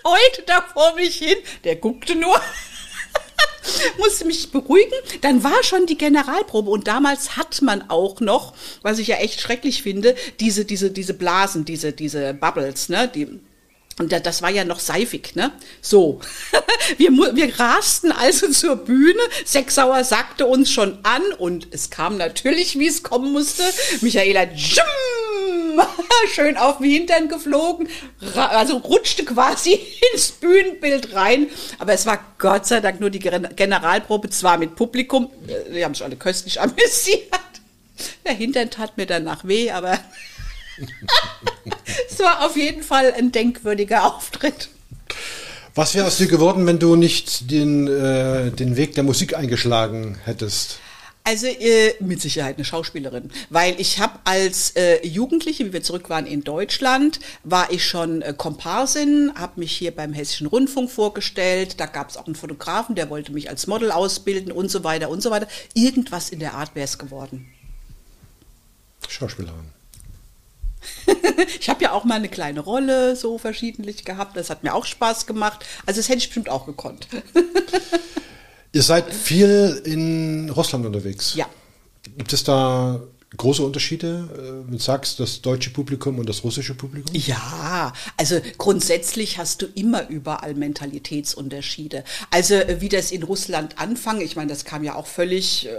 [0.05, 1.37] heute da vor mich hin.
[1.65, 2.41] Der guckte nur.
[3.99, 4.93] Musste mich beruhigen.
[5.21, 9.41] Dann war schon die Generalprobe und damals hat man auch noch, was ich ja echt
[9.41, 13.41] schrecklich finde, diese, diese, diese Blasen, diese, diese Bubbles, ne, die,
[13.99, 15.53] und das war ja noch seifig, ne?
[15.81, 16.21] So.
[16.99, 19.21] wir, wir rasten also zur Bühne.
[19.45, 23.65] Sechsauer sagte uns schon an und es kam natürlich, wie es kommen musste.
[24.01, 24.85] Michaela, tschum,
[26.33, 27.89] schön auf den Hintern geflogen,
[28.35, 29.81] also rutschte quasi
[30.13, 31.49] ins Bühnenbild rein.
[31.79, 35.31] Aber es war Gott sei Dank nur die Generalprobe, zwar mit Publikum.
[35.47, 37.29] Äh, die haben sich alle köstlich amüsiert.
[38.25, 39.99] Der Hintern tat mir danach weh, aber
[42.11, 44.69] es war auf jeden Fall ein denkwürdiger Auftritt.
[45.75, 50.19] Was wäre aus dir geworden, wenn du nicht den, äh, den Weg der Musik eingeschlagen
[50.25, 50.81] hättest?
[51.29, 56.09] Also äh, mit Sicherheit eine Schauspielerin, weil ich habe als äh, Jugendliche, wie wir zurück
[56.09, 61.79] waren in Deutschland, war ich schon äh, Komparsin, habe mich hier beim Hessischen Rundfunk vorgestellt.
[61.81, 65.11] Da gab es auch einen Fotografen, der wollte mich als Model ausbilden und so weiter
[65.11, 65.49] und so weiter.
[65.75, 67.47] Irgendwas in der Art wäre es geworden.
[69.07, 69.78] Schauspielerin.
[71.61, 74.37] ich habe ja auch mal eine kleine Rolle so verschiedentlich gehabt.
[74.37, 75.65] Das hat mir auch Spaß gemacht.
[75.87, 77.09] Also das hätte ich bestimmt auch gekonnt.
[78.73, 81.35] Ihr seid viel in Russland unterwegs.
[81.35, 81.47] Ja.
[82.17, 83.01] Gibt es da
[83.37, 87.15] große Unterschiede, äh, wenn du sagst, das deutsche Publikum und das russische Publikum?
[87.15, 92.05] Ja, also grundsätzlich hast du immer überall Mentalitätsunterschiede.
[92.31, 95.67] Also äh, wie das in Russland anfang, ich meine, das kam ja auch völlig...
[95.67, 95.71] Äh,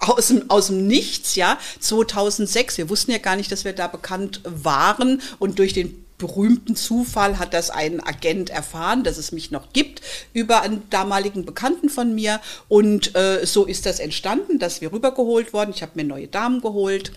[0.00, 2.78] aus dem, aus dem Nichts, ja, 2006.
[2.78, 7.38] Wir wussten ja gar nicht, dass wir da bekannt waren und durch den berühmten Zufall
[7.38, 10.00] hat das ein Agent erfahren, dass es mich noch gibt,
[10.32, 12.40] über einen damaligen Bekannten von mir.
[12.68, 15.72] Und äh, so ist das entstanden, dass wir rübergeholt worden.
[15.74, 17.12] Ich habe mir neue Damen geholt.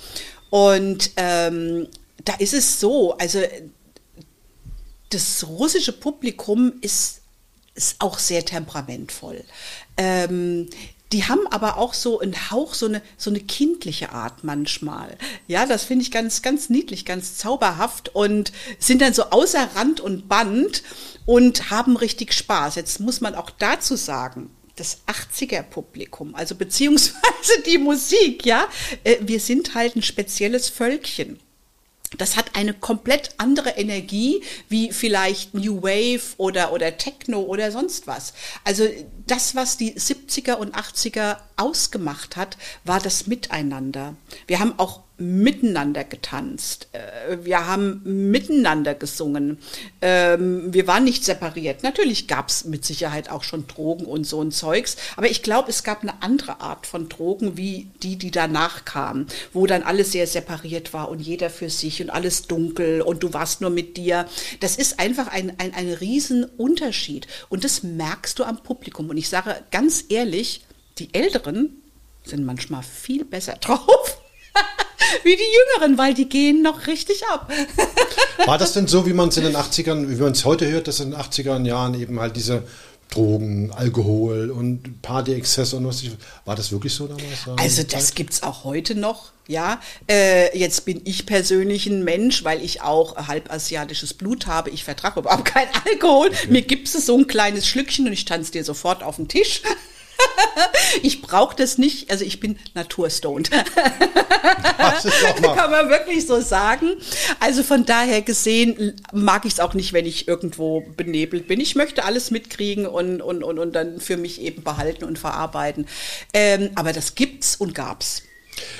[0.50, 1.88] Und ähm,
[2.26, 3.40] da ist es so, also
[5.10, 7.22] das russische Publikum ist,
[7.76, 9.44] ist auch sehr temperamentvoll.
[9.96, 10.70] Ähm,
[11.12, 15.17] die haben aber auch so einen Hauch, so eine, so eine kindliche Art manchmal.
[15.48, 20.00] Ja, das finde ich ganz, ganz niedlich, ganz zauberhaft und sind dann so außer Rand
[20.02, 20.84] und Band
[21.26, 22.76] und haben richtig Spaß.
[22.76, 28.67] Jetzt muss man auch dazu sagen, das 80er-Publikum, also beziehungsweise die Musik, ja,
[29.04, 31.39] äh, wir sind halt ein spezielles Völkchen
[32.17, 38.08] das hat eine komplett andere Energie wie vielleicht New Wave oder, oder Techno oder sonst
[38.08, 38.34] was.
[38.63, 38.88] Also
[39.26, 44.15] das, was die 70er und 80er ausgemacht hat, war das Miteinander.
[44.48, 46.89] Wir haben auch miteinander getanzt.
[46.91, 48.01] Äh, wir haben
[48.32, 49.58] miteinander gesungen.
[50.01, 51.82] Ähm, wir waren nicht separiert.
[51.82, 55.69] Natürlich gab es mit Sicherheit auch schon Drogen und so ein Zeugs, aber ich glaube,
[55.69, 60.12] es gab eine andere Art von Drogen, wie die, die danach kamen, wo dann alles
[60.12, 63.97] sehr separiert war und jeder für sich und alles dunkel und du warst nur mit
[63.97, 64.27] dir.
[64.60, 69.10] Das ist einfach ein, ein, ein Riesenunterschied und das merkst du am Publikum.
[69.10, 70.63] Und ich sage ganz ehrlich,
[70.99, 71.82] die Älteren
[72.23, 74.21] sind manchmal viel besser drauf
[75.24, 77.52] wie die Jüngeren, weil die gehen noch richtig ab.
[78.46, 80.88] War das denn so, wie man es in den 80ern, wie man es heute hört,
[80.88, 82.63] dass in den 80er Jahren eben halt diese
[83.10, 86.04] Drogen, Alkohol und Party-Exzesse und was
[86.43, 87.24] war das wirklich so damals?
[87.58, 89.80] Also das gibt es auch heute noch, ja.
[90.10, 94.72] Äh, jetzt bin ich persönlich ein Mensch, weil ich auch halbasiatisches Blut habe.
[94.72, 96.28] Ich vertrage überhaupt keinen Alkohol.
[96.28, 96.48] Okay.
[96.50, 99.62] Mir gibt es so ein kleines Schlückchen und ich tanze dir sofort auf den Tisch.
[101.03, 103.51] ich brauche das nicht, also ich bin naturstoned.
[105.41, 106.93] Kann man wirklich so sagen.
[107.39, 111.60] Also von daher gesehen mag ich es auch nicht, wenn ich irgendwo benebelt bin.
[111.60, 115.88] Ich möchte alles mitkriegen und, und, und, und dann für mich eben behalten und verarbeiten.
[116.34, 118.23] Ähm, aber das gibt's und gab's.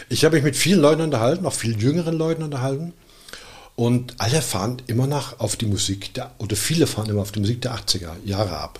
[0.10, 2.93] Ich habe mich mit vielen Leuten unterhalten, auch vielen jüngeren Leuten unterhalten.
[3.76, 7.41] Und alle fahren immer noch auf die Musik, der, oder viele fahren immer auf die
[7.41, 8.80] Musik der 80er Jahre ab.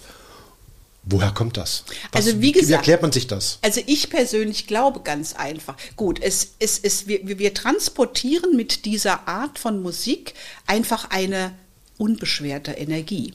[1.10, 1.86] Woher kommt das?
[2.12, 3.60] Was, also wie gesagt, wie erklärt man sich das?
[3.62, 5.78] Also ich persönlich glaube ganz einfach.
[5.96, 10.34] Gut, es, es, es, wir, wir transportieren mit dieser Art von Musik
[10.66, 11.54] einfach eine
[11.98, 13.34] unbeschwerte Energie.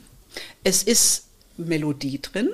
[0.64, 1.24] Es ist
[1.56, 2.50] Melodie drin,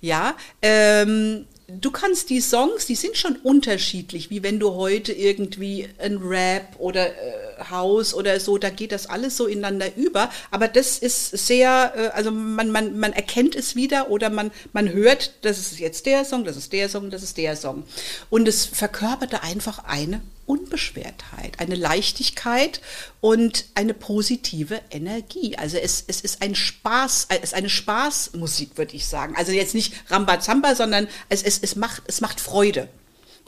[0.00, 0.36] ja.
[0.60, 6.16] Ähm, du kannst die Songs, die sind schon unterschiedlich, wie wenn du heute irgendwie ein
[6.16, 10.30] Rap oder äh, Haus oder so, da geht das alles so ineinander über.
[10.50, 14.92] Aber das ist sehr, äh, also man, man, man erkennt es wieder oder man, man
[14.92, 17.84] hört, das ist jetzt der Song, das ist der Song, das ist der Song.
[18.30, 22.80] Und es verkörperte einfach eine Unbeschwertheit, eine Leichtigkeit
[23.20, 25.56] und eine positive Energie.
[25.58, 29.34] Also es, es ist ein Spaß, es ist eine Spaßmusik, würde ich sagen.
[29.36, 32.88] Also jetzt nicht Rambazamba, sondern es, es, es, macht, es macht Freude.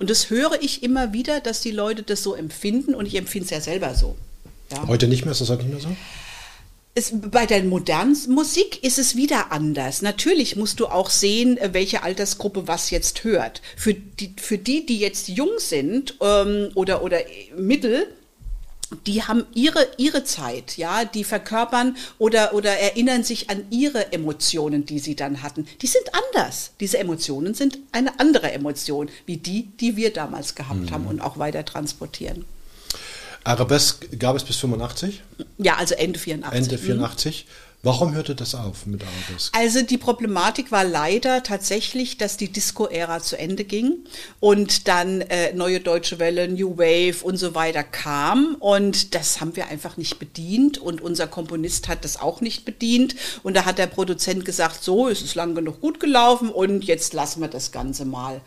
[0.01, 3.44] Und das höre ich immer wieder, dass die Leute das so empfinden und ich empfinde
[3.44, 4.16] es ja selber so.
[4.72, 4.88] Ja.
[4.88, 5.94] Heute nicht mehr, ist das heute nicht mehr so?
[6.94, 10.01] Es, bei der modernen Musik ist es wieder anders.
[10.01, 13.61] Natürlich musst du auch sehen, äh, welche Altersgruppe was jetzt hört.
[13.76, 17.18] Für die, für die, die jetzt jung sind ähm, oder, oder
[17.55, 18.07] mittel,
[19.07, 24.84] die haben ihre, ihre Zeit, ja, die verkörpern oder, oder erinnern sich an ihre Emotionen,
[24.84, 25.66] die sie dann hatten.
[25.80, 26.72] Die sind anders.
[26.80, 30.91] Diese Emotionen sind eine andere Emotion, wie die, die wir damals gehabt mhm.
[30.91, 32.45] haben und auch weiter transportieren.
[33.45, 35.22] Arabesque gab es bis 85?
[35.59, 36.59] Ja, also Ende 84.
[36.59, 37.47] Ende 84.
[37.47, 37.70] Mhm.
[37.83, 39.59] Warum hörte das auf mit Arabesque?
[39.59, 44.05] Also die Problematik war leider tatsächlich, dass die Disco-Ära zu Ende ging
[44.39, 49.57] und dann äh, neue deutsche Welle, New Wave und so weiter kam und das haben
[49.57, 53.78] wir einfach nicht bedient und unser Komponist hat das auch nicht bedient und da hat
[53.78, 57.72] der Produzent gesagt, so, es ist lang genug gut gelaufen und jetzt lassen wir das
[57.72, 58.43] Ganze mal.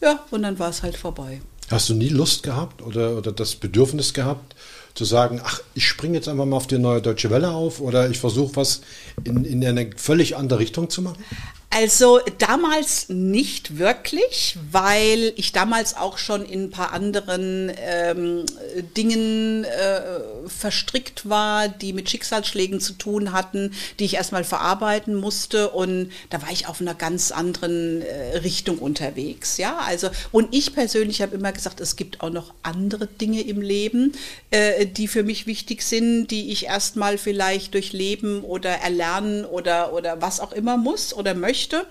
[0.00, 1.42] Ja, und dann war es halt vorbei.
[1.70, 4.56] Hast du nie Lust gehabt oder, oder das Bedürfnis gehabt,
[4.94, 8.10] zu sagen, ach, ich springe jetzt einfach mal auf die neue Deutsche Welle auf oder
[8.10, 8.80] ich versuche was
[9.24, 11.22] in, in eine völlig andere Richtung zu machen?
[11.72, 18.44] Also damals nicht wirklich, weil ich damals auch schon in ein paar anderen ähm,
[18.96, 20.00] Dingen äh,
[20.48, 26.42] verstrickt war, die mit Schicksalsschlägen zu tun hatten, die ich erstmal verarbeiten musste und da
[26.42, 29.56] war ich auf einer ganz anderen äh, Richtung unterwegs.
[29.56, 33.60] Ja, also und ich persönlich habe immer gesagt, es gibt auch noch andere Dinge im
[33.60, 34.14] Leben,
[34.50, 40.20] äh, die für mich wichtig sind, die ich erstmal vielleicht durchleben oder erlernen oder oder
[40.20, 41.86] was auch immer muss oder möchte möchte.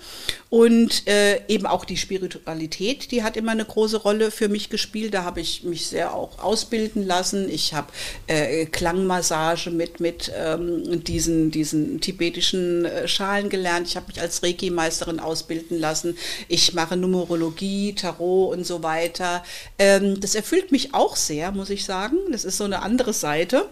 [0.49, 5.13] Und äh, eben auch die Spiritualität, die hat immer eine große Rolle für mich gespielt.
[5.13, 7.47] Da habe ich mich sehr auch ausbilden lassen.
[7.49, 7.87] Ich habe
[8.25, 13.87] äh, Klangmassage mit, mit ähm, diesen, diesen tibetischen äh, Schalen gelernt.
[13.87, 16.17] Ich habe mich als Reiki-Meisterin ausbilden lassen.
[16.47, 19.43] Ich mache Numerologie, Tarot und so weiter.
[19.77, 22.17] Ähm, das erfüllt mich auch sehr, muss ich sagen.
[22.31, 23.67] Das ist so eine andere Seite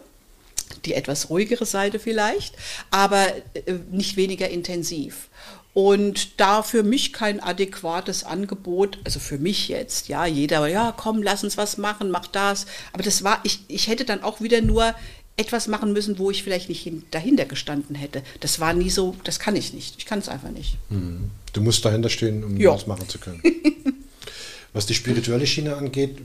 [0.86, 2.56] die etwas ruhigere Seite vielleicht,
[2.91, 5.30] aber äh, nicht weniger intensiv.
[5.78, 11.21] Und da für mich kein adäquates Angebot, also für mich jetzt, ja, jeder, ja, komm,
[11.21, 12.65] lass uns was machen, mach das.
[12.93, 14.95] Aber das war, ich, ich hätte dann auch wieder nur
[15.36, 18.23] etwas machen müssen, wo ich vielleicht nicht dahinter gestanden hätte.
[18.39, 19.93] Das war nie so, das kann ich nicht.
[19.99, 20.80] Ich kann es einfach nicht.
[20.89, 21.30] Hm.
[21.53, 22.71] Du musst dahinter stehen, um ja.
[22.71, 23.43] was machen zu können.
[24.73, 26.17] was die spirituelle Schiene angeht,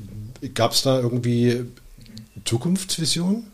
[0.55, 1.66] gab es da irgendwie
[2.46, 3.44] Zukunftsvision?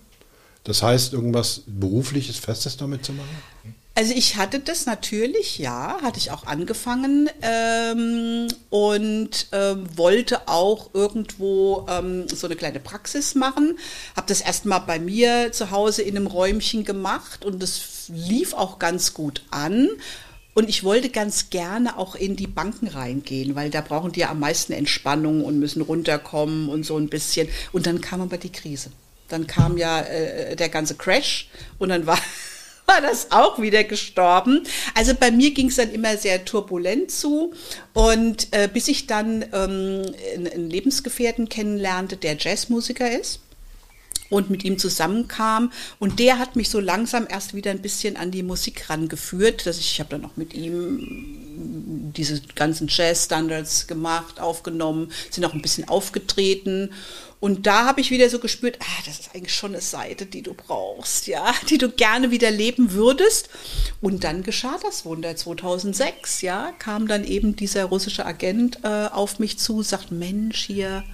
[0.63, 3.75] Das heißt, irgendwas berufliches, Festes damit zu machen?
[3.99, 10.95] Also ich hatte das natürlich, ja, hatte ich auch angefangen ähm, und ähm, wollte auch
[10.95, 13.77] irgendwo ähm, so eine kleine Praxis machen.
[14.15, 18.79] Habe das erstmal bei mir zu Hause in einem Räumchen gemacht und das lief auch
[18.79, 19.89] ganz gut an.
[20.55, 24.31] Und ich wollte ganz gerne auch in die Banken reingehen, weil da brauchen die ja
[24.31, 27.49] am meisten Entspannung und müssen runterkommen und so ein bisschen.
[27.73, 28.93] Und dann kam aber die Krise.
[29.27, 31.49] Dann kam ja äh, der ganze Crash
[31.81, 32.21] und dann war
[32.89, 34.65] war das auch wieder gestorben.
[34.95, 37.53] Also bei mir ging es dann immer sehr turbulent zu
[37.93, 40.03] und äh, bis ich dann ähm,
[40.35, 43.41] einen Lebensgefährten kennenlernte, der Jazzmusiker ist
[44.31, 45.73] und mit ihm zusammenkam.
[45.99, 49.79] Und der hat mich so langsam erst wieder ein bisschen an die Musik rangeführt, dass
[49.79, 55.63] ich, ich habe dann auch mit ihm diese ganzen Jazz-Standards gemacht, aufgenommen, sind auch ein
[55.63, 56.91] bisschen aufgetreten.
[57.41, 60.43] Und da habe ich wieder so gespürt, ah, das ist eigentlich schon eine Seite, die
[60.43, 63.49] du brauchst, ja, die du gerne wieder leben würdest.
[64.01, 65.37] Und dann geschah das Wunder.
[65.37, 71.05] 2006, ja, kam dann eben dieser russische Agent äh, auf mich zu, sagt, Mensch, hier,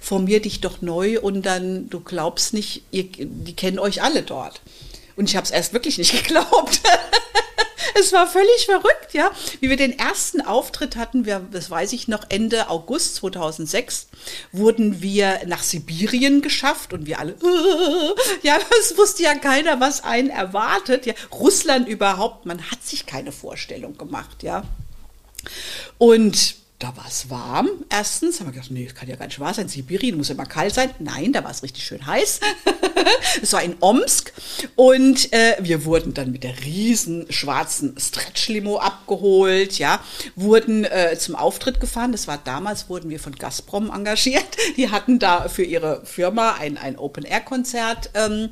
[0.00, 4.60] formier dich doch neu und dann, du glaubst nicht, ihr, die kennen euch alle dort.
[5.16, 6.80] Und ich habe es erst wirklich nicht geglaubt.
[7.94, 9.30] es war völlig verrückt, ja.
[9.60, 14.08] Wie wir den ersten Auftritt hatten, wir, das weiß ich noch, Ende August 2006,
[14.52, 17.36] wurden wir nach Sibirien geschafft und wir alle,
[18.42, 21.14] ja, es wusste ja keiner, was einen erwartet, ja.
[21.32, 24.64] Russland überhaupt, man hat sich keine Vorstellung gemacht, ja.
[25.98, 27.68] Und da war es warm.
[27.90, 29.68] Erstens haben wir gedacht, nee, kann ja gar nicht wahr sein.
[29.68, 30.90] Sibirien muss immer kalt sein.
[30.98, 32.40] Nein, da war es richtig schön heiß.
[33.42, 34.32] es war in Omsk
[34.76, 40.00] und äh, wir wurden dann mit der riesen schwarzen Stretch-Limo abgeholt, ja,
[40.36, 42.12] wurden äh, zum Auftritt gefahren.
[42.12, 44.56] Das war damals, wurden wir von Gazprom engagiert.
[44.78, 48.48] Die hatten da für ihre Firma ein, ein Open-Air-Konzert ähm,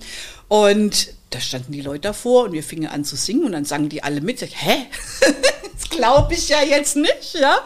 [0.49, 3.89] und da standen die Leute davor und wir fingen an zu singen und dann sangen
[3.89, 4.41] die alle mit.
[4.43, 4.87] Ich, Hä?
[5.75, 7.59] das glaube ich ja jetzt nicht, ja.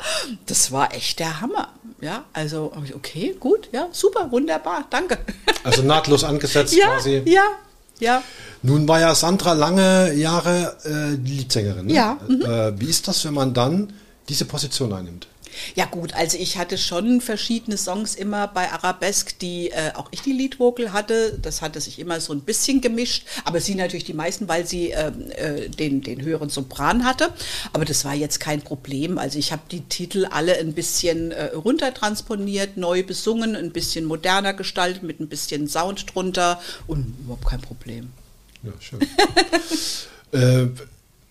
[0.47, 1.69] Das war echt der Hammer.
[2.01, 5.19] Ja, also okay, gut, ja, super, wunderbar, danke.
[5.65, 7.23] Also nahtlos angesetzt ja, quasi.
[7.25, 7.45] Ja,
[8.01, 8.25] ja.
[8.63, 11.87] Nun war ja Sandra lange Jahre äh, Liedsängerin.
[11.87, 11.93] Ne?
[11.93, 12.43] Ja, mhm.
[12.43, 13.93] Äh, wie ist das, wenn man dann
[14.29, 15.29] diese Position einnimmt?
[15.75, 20.23] Ja gut, also ich hatte schon verschiedene Songs immer bei Arabesque, die äh, auch ich
[20.23, 21.39] die Leadvocal hatte.
[21.41, 24.91] Das hatte sich immer so ein bisschen gemischt, aber sie natürlich die meisten, weil sie
[24.91, 27.33] äh, äh, den, den höheren Sopran hatte.
[27.73, 29.19] Aber das war jetzt kein Problem.
[29.19, 34.55] Also ich habe die Titel alle ein bisschen äh, runtertransponiert, neu besungen, ein bisschen moderner
[34.55, 38.11] gestaltet, mit ein bisschen Sound drunter und überhaupt kein Problem.
[38.63, 39.01] Ja, schön.
[40.33, 40.69] äh,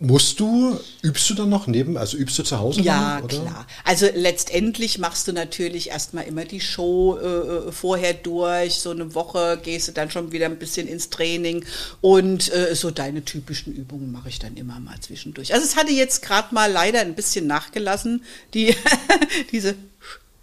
[0.03, 2.81] Musst du, übst du dann noch neben, also übst du zu Hause?
[2.81, 3.67] Ja, noch, klar.
[3.83, 7.27] Also letztendlich machst du natürlich erstmal immer die Show äh,
[7.67, 11.65] äh, vorher durch, so eine Woche gehst du dann schon wieder ein bisschen ins Training
[12.01, 15.53] und äh, so deine typischen Übungen mache ich dann immer mal zwischendurch.
[15.53, 18.23] Also es hatte jetzt gerade mal leider ein bisschen nachgelassen,
[18.55, 18.75] die,
[19.51, 19.75] diese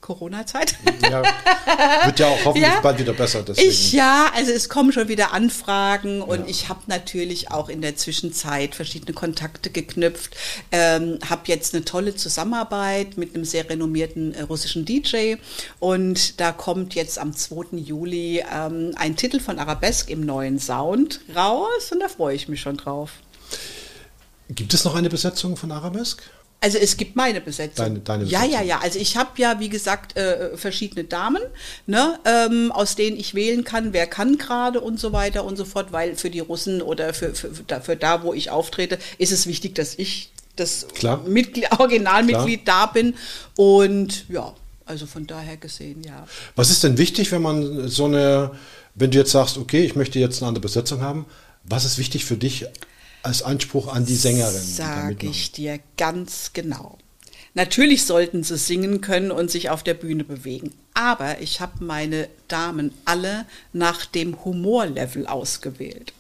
[0.09, 0.75] Corona-Zeit.
[1.03, 1.23] Ja,
[2.07, 3.43] wird ja auch hoffentlich ja, bald wieder besser.
[3.43, 3.69] Deswegen.
[3.69, 6.47] Ich, ja, also es kommen schon wieder Anfragen und ja.
[6.47, 10.35] ich habe natürlich auch in der Zwischenzeit verschiedene Kontakte geknüpft.
[10.73, 15.35] Ähm, habe jetzt eine tolle Zusammenarbeit mit einem sehr renommierten äh, russischen DJ
[15.79, 17.77] und da kommt jetzt am 2.
[17.77, 22.63] Juli ähm, ein Titel von Arabesque im neuen Sound raus und da freue ich mich
[22.63, 23.11] schon drauf.
[24.49, 26.23] Gibt es noch eine Besetzung von Arabesque?
[26.61, 27.87] Also es gibt meine Besetzung.
[27.87, 28.51] Deine, deine Besetzung.
[28.51, 28.81] Ja, ja, ja.
[28.81, 31.43] Also ich habe ja, wie gesagt, äh, verschiedene Damen,
[31.87, 35.65] ne, ähm, aus denen ich wählen kann, wer kann gerade und so weiter und so
[35.65, 39.47] fort, weil für die Russen oder für, für, für da, wo ich auftrete, ist es
[39.47, 40.89] wichtig, dass ich das
[41.27, 42.87] Mitglied, Originalmitglied Klar.
[42.87, 43.15] da bin.
[43.57, 44.53] Und ja,
[44.85, 46.27] also von daher gesehen, ja.
[46.57, 48.51] Was ist denn wichtig, wenn man so eine,
[48.97, 51.27] wenn du jetzt sagst, okay, ich möchte jetzt eine andere Besetzung haben,
[51.63, 52.67] was ist wichtig für dich
[53.23, 54.63] als Anspruch an die Sängerin?
[54.63, 56.99] Sage ich dir ganz genau.
[57.55, 60.75] Natürlich sollten sie singen können und sich auf der Bühne bewegen.
[60.99, 66.13] Aber ich habe meine Damen alle nach dem Humorlevel ausgewählt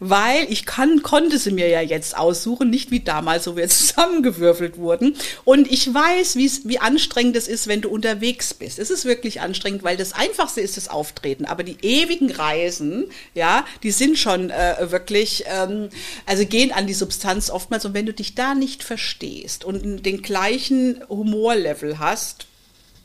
[0.00, 4.78] weil ich kann, konnte sie mir ja jetzt aussuchen, nicht wie damals, wo wir zusammengewürfelt
[4.78, 5.16] wurden.
[5.44, 8.78] Und ich weiß, wie anstrengend es ist, wenn du unterwegs bist.
[8.78, 11.44] Es ist wirklich anstrengend, weil das Einfachste ist das Auftreten.
[11.44, 15.88] Aber die ewigen Reisen, ja, die sind schon äh, wirklich, ähm,
[16.26, 17.84] also gehen an die Substanz oftmals.
[17.84, 22.47] Und wenn du dich da nicht verstehst und den gleichen Humorlevel hast,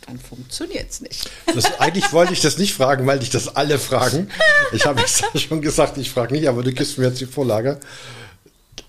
[0.05, 1.29] dann funktioniert es nicht.
[1.53, 4.29] Das, eigentlich wollte ich das nicht fragen, weil dich das alle fragen.
[4.71, 7.79] Ich habe es schon gesagt, ich frage nicht, aber du gibst mir jetzt die Vorlage.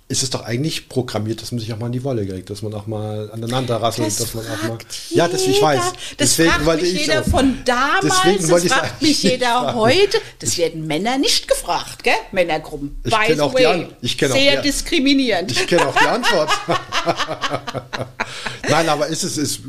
[0.07, 2.61] Ist es doch eigentlich programmiert, dass man sich auch mal in die Wolle kriegt, dass
[2.61, 4.79] man auch mal aneinander rasselt, das dass man auch mal.
[5.09, 5.81] Ja, das ich weiß.
[6.19, 7.27] Das deswegen fragt mich jeder auch.
[7.27, 10.19] von damals, das fragt mich jeder heute.
[10.41, 12.13] Das werden Männer nicht gefragt, gell?
[12.33, 13.01] Männergruppen.
[13.03, 15.51] Ich kenne auch, die ich kenn Sehr auch diskriminierend.
[15.51, 16.51] Ich kenne auch die Antwort.
[18.69, 19.61] Nein, aber ist es, ist,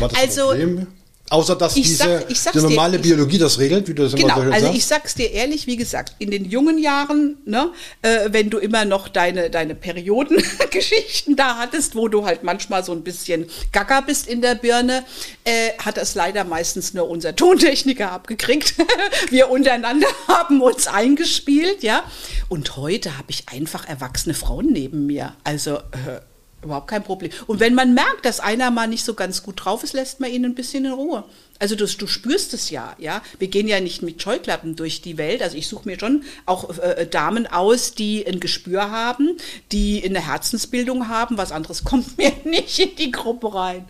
[0.00, 0.86] war das also, Problem?
[1.32, 4.34] Außer dass ich diese sag, die normale dir, Biologie das regelt, wie du das genau,
[4.34, 4.78] immer so Also sagst.
[4.78, 7.72] ich sag's dir ehrlich, wie gesagt, in den jungen Jahren, ne,
[8.02, 12.92] äh, wenn du immer noch deine, deine Periodengeschichten da hattest, wo du halt manchmal so
[12.92, 15.04] ein bisschen gaga bist in der Birne,
[15.44, 18.74] äh, hat das leider meistens nur unser Tontechniker abgekriegt.
[19.30, 22.02] Wir untereinander haben uns eingespielt, ja.
[22.50, 25.32] Und heute habe ich einfach erwachsene Frauen neben mir.
[25.44, 26.20] Also äh,
[26.62, 27.32] Überhaupt kein Problem.
[27.48, 30.30] Und wenn man merkt, dass einer mal nicht so ganz gut drauf ist, lässt man
[30.30, 31.24] ihn ein bisschen in Ruhe.
[31.58, 33.20] Also du, du spürst es ja, ja.
[33.38, 35.42] Wir gehen ja nicht mit Scheuklappen durch die Welt.
[35.42, 39.36] Also ich suche mir schon auch äh, Damen aus, die ein Gespür haben,
[39.72, 41.36] die eine Herzensbildung haben.
[41.36, 43.84] Was anderes kommt mir nicht in die Gruppe rein.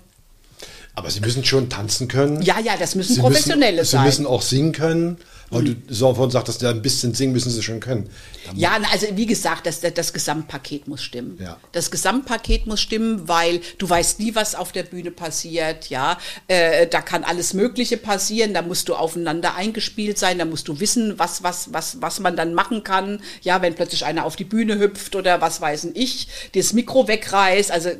[0.94, 2.42] Aber sie müssen schon tanzen können.
[2.42, 4.00] Ja, ja, das müssen sie Professionelle müssen, sein.
[4.02, 5.18] Sie müssen auch singen können.
[5.52, 8.08] Weil du so vorhin sagtest, ja, ein bisschen singen müssen sie schon können.
[8.54, 11.38] Ja, also wie gesagt, das, das Gesamtpaket muss stimmen.
[11.40, 11.58] Ja.
[11.72, 15.90] Das Gesamtpaket muss stimmen, weil du weißt nie, was auf der Bühne passiert.
[15.90, 16.16] Ja,
[16.48, 18.54] äh, da kann alles Mögliche passieren.
[18.54, 20.38] Da musst du aufeinander eingespielt sein.
[20.38, 23.20] Da musst du wissen, was was was was man dann machen kann.
[23.42, 27.70] Ja, wenn plötzlich einer auf die Bühne hüpft oder was weiß ich, das Mikro wegreißt.
[27.70, 27.90] Also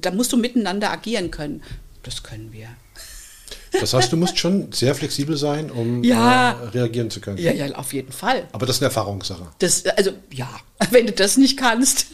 [0.00, 1.62] da musst du miteinander agieren können.
[2.06, 2.68] Das können wir.
[3.72, 6.52] Das heißt, du musst schon sehr flexibel sein, um ja.
[6.52, 7.36] äh, reagieren zu können.
[7.38, 8.48] Ja, ja, auf jeden Fall.
[8.52, 9.48] Aber das ist eine Erfahrungssache.
[9.58, 10.48] Das, also ja,
[10.90, 12.06] wenn du das nicht kannst.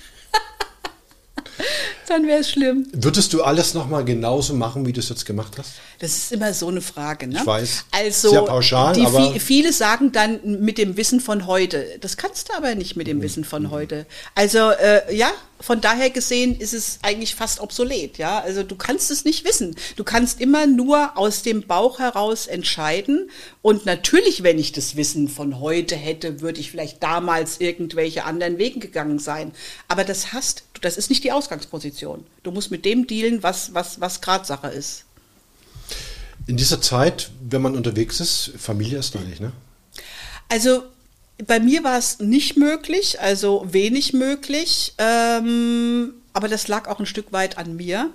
[2.09, 2.87] Dann wäre es schlimm.
[2.93, 5.73] Würdest du alles nochmal genauso machen, wie du es jetzt gemacht hast?
[5.99, 7.27] Das ist immer so eine Frage.
[7.29, 7.39] Ne?
[7.41, 7.85] Ich weiß.
[7.93, 11.87] Also, Sehr pauschal, die, aber- viele sagen dann mit dem Wissen von heute.
[12.01, 14.07] Das kannst du aber nicht mit dem Wissen von heute.
[14.35, 15.31] Also, äh, ja,
[15.61, 18.19] von daher gesehen ist es eigentlich fast obsolet.
[18.19, 19.77] Ja, also du kannst es nicht wissen.
[19.95, 23.31] Du kannst immer nur aus dem Bauch heraus entscheiden.
[23.63, 28.59] Und natürlich, wenn ich das Wissen von heute hätte, würde ich vielleicht damals irgendwelche anderen
[28.59, 29.53] Wegen gegangen sein.
[29.87, 32.25] Aber das hast, das ist nicht die Ausgangsposition.
[32.43, 35.05] Du musst mit dem dealen, was, was, was gerade Sache ist.
[36.47, 39.53] In dieser Zeit, wenn man unterwegs ist, Familie ist da nicht, ne?
[40.49, 40.83] Also
[41.47, 44.93] bei mir war es nicht möglich, also wenig möglich.
[44.99, 48.11] Ähm, aber das lag auch ein Stück weit an mir,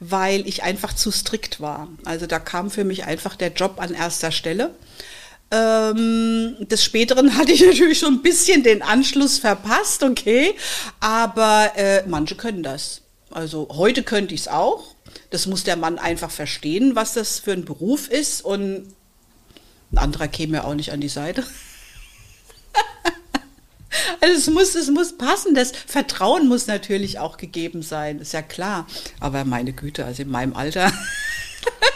[0.00, 1.88] weil ich einfach zu strikt war.
[2.04, 4.74] Also da kam für mich einfach der Job an erster Stelle.
[5.50, 10.54] Ähm, des Späteren hatte ich natürlich schon ein bisschen den Anschluss verpasst, okay.
[11.00, 13.02] Aber äh, manche können das.
[13.30, 14.94] Also heute könnte ich es auch.
[15.30, 18.44] Das muss der Mann einfach verstehen, was das für ein Beruf ist.
[18.44, 18.94] Und
[19.92, 21.44] ein anderer käme ja auch nicht an die Seite.
[24.20, 25.54] Also es muss, es muss passen.
[25.54, 28.86] Das Vertrauen muss natürlich auch gegeben sein, ist ja klar.
[29.20, 30.92] Aber meine Güte, also in meinem Alter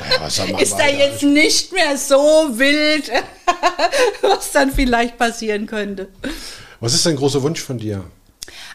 [0.00, 2.18] Naja, ist da jetzt nicht mehr so
[2.52, 3.10] wild,
[4.22, 6.08] was dann vielleicht passieren könnte.
[6.80, 8.04] Was ist dein großer Wunsch von dir?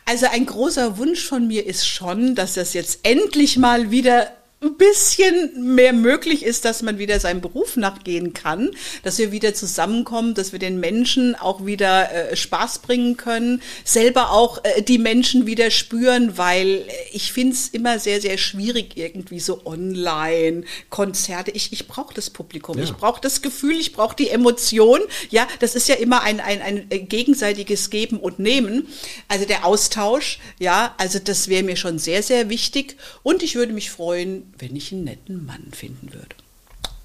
[0.05, 4.75] Also ein großer Wunsch von mir ist schon, dass das jetzt endlich mal wieder ein
[4.75, 8.71] bisschen mehr möglich ist, dass man wieder seinem Beruf nachgehen kann,
[9.03, 14.31] dass wir wieder zusammenkommen, dass wir den Menschen auch wieder äh, Spaß bringen können, selber
[14.31, 18.97] auch äh, die Menschen wieder spüren, weil äh, ich finde es immer sehr, sehr schwierig
[18.97, 21.51] irgendwie so online, Konzerte.
[21.51, 22.83] Ich, ich brauche das Publikum, Ja.
[22.83, 25.01] ich brauche das Gefühl, ich brauche die Emotion.
[25.29, 28.87] Ja, das ist ja immer ein, ein, ein äh, gegenseitiges Geben und Nehmen.
[29.27, 32.97] Also der Austausch, ja, also das wäre mir schon sehr, sehr wichtig.
[33.21, 36.35] Und ich würde mich freuen, wenn ich einen netten Mann finden würde.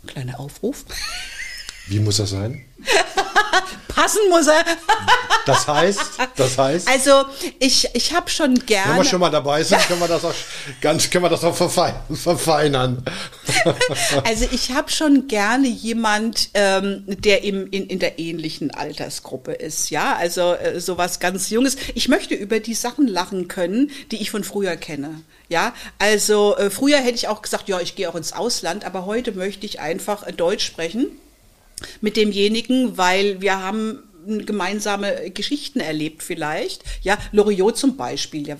[0.06, 0.84] Kleiner Aufruf.
[1.86, 2.64] Wie muss das sein?
[3.88, 4.64] Passen muss er.
[5.44, 6.00] Das heißt,
[6.36, 7.24] das heißt, Also
[7.58, 9.04] ich, ich habe schon wenn wir gerne.
[9.04, 10.34] schon mal dabei sind, können wir das auch
[10.80, 13.04] ganz, können wir das auch verfei verfeinern.
[14.24, 19.90] Also ich habe schon gerne jemand, ähm, der im, in, in der ähnlichen Altersgruppe ist,
[19.90, 21.76] ja, also äh, sowas ganz Junges.
[21.96, 25.22] Ich möchte über die Sachen lachen können, die ich von früher kenne.
[25.48, 29.06] Ja, also äh, früher hätte ich auch gesagt, ja, ich gehe auch ins Ausland, aber
[29.06, 31.08] heute möchte ich einfach äh, Deutsch sprechen
[32.00, 36.82] mit demjenigen, weil wir haben gemeinsame Geschichten erlebt vielleicht.
[37.02, 38.46] Ja, Loriot zum Beispiel.
[38.46, 38.56] Ja,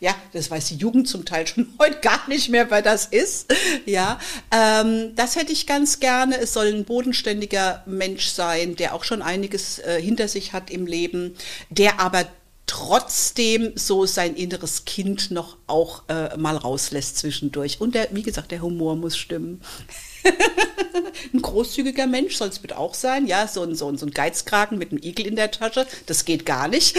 [0.00, 3.52] ja, das weiß die Jugend zum Teil schon heute gar nicht mehr, wer das ist.
[3.86, 4.18] Ja,
[4.52, 6.38] ähm, das hätte ich ganz gerne.
[6.38, 10.86] Es soll ein bodenständiger Mensch sein, der auch schon einiges äh, hinter sich hat im
[10.86, 11.34] Leben,
[11.70, 12.26] der aber
[12.66, 17.80] trotzdem so sein inneres Kind noch auch äh, mal rauslässt zwischendurch.
[17.80, 19.60] Und der, wie gesagt, der Humor muss stimmen.
[21.34, 23.26] ein großzügiger Mensch soll es bitte auch sein.
[23.26, 26.24] Ja, so ein, so, ein, so ein Geizkragen mit einem Igel in der Tasche, das
[26.24, 26.96] geht gar nicht.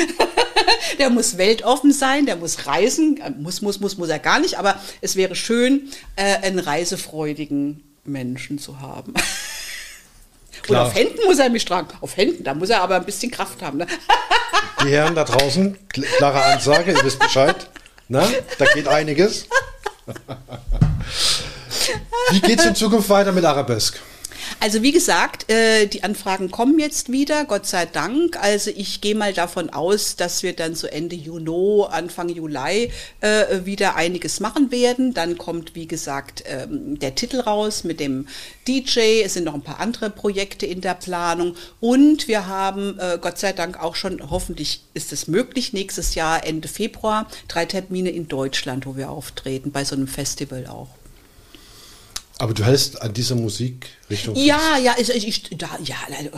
[1.00, 3.20] der muss weltoffen sein, der muss reisen.
[3.22, 4.58] Äh, Muss, muss, muss, muss er gar nicht.
[4.60, 9.14] Aber es wäre schön, äh, einen reisefreudigen Menschen zu haben.
[10.68, 11.88] Und auf Händen muss er mich tragen.
[12.02, 13.80] Auf Händen, da muss er aber ein bisschen Kraft haben.
[13.80, 13.88] Ne?
[14.84, 17.68] Die Herren da draußen, kl- klare Ansage, ihr wisst Bescheid.
[18.08, 19.48] Na, da geht einiges.
[22.32, 24.00] Wie geht's in Zukunft weiter mit Arabesque?
[24.60, 28.38] Also wie gesagt, äh, die Anfragen kommen jetzt wieder, Gott sei Dank.
[28.42, 33.66] Also ich gehe mal davon aus, dass wir dann so Ende Juni, Anfang Juli äh,
[33.66, 35.14] wieder einiges machen werden.
[35.14, 38.28] Dann kommt, wie gesagt, ähm, der Titel raus mit dem
[38.68, 39.22] DJ.
[39.24, 41.56] Es sind noch ein paar andere Projekte in der Planung.
[41.80, 46.46] Und wir haben, äh, Gott sei Dank, auch schon, hoffentlich ist es möglich, nächstes Jahr,
[46.46, 51.01] Ende Februar, drei Termine in Deutschland, wo wir auftreten, bei so einem Festival auch.
[52.42, 55.96] Aber du hältst an dieser Musikrichtung Ja, ja, ich, ich, da, ja,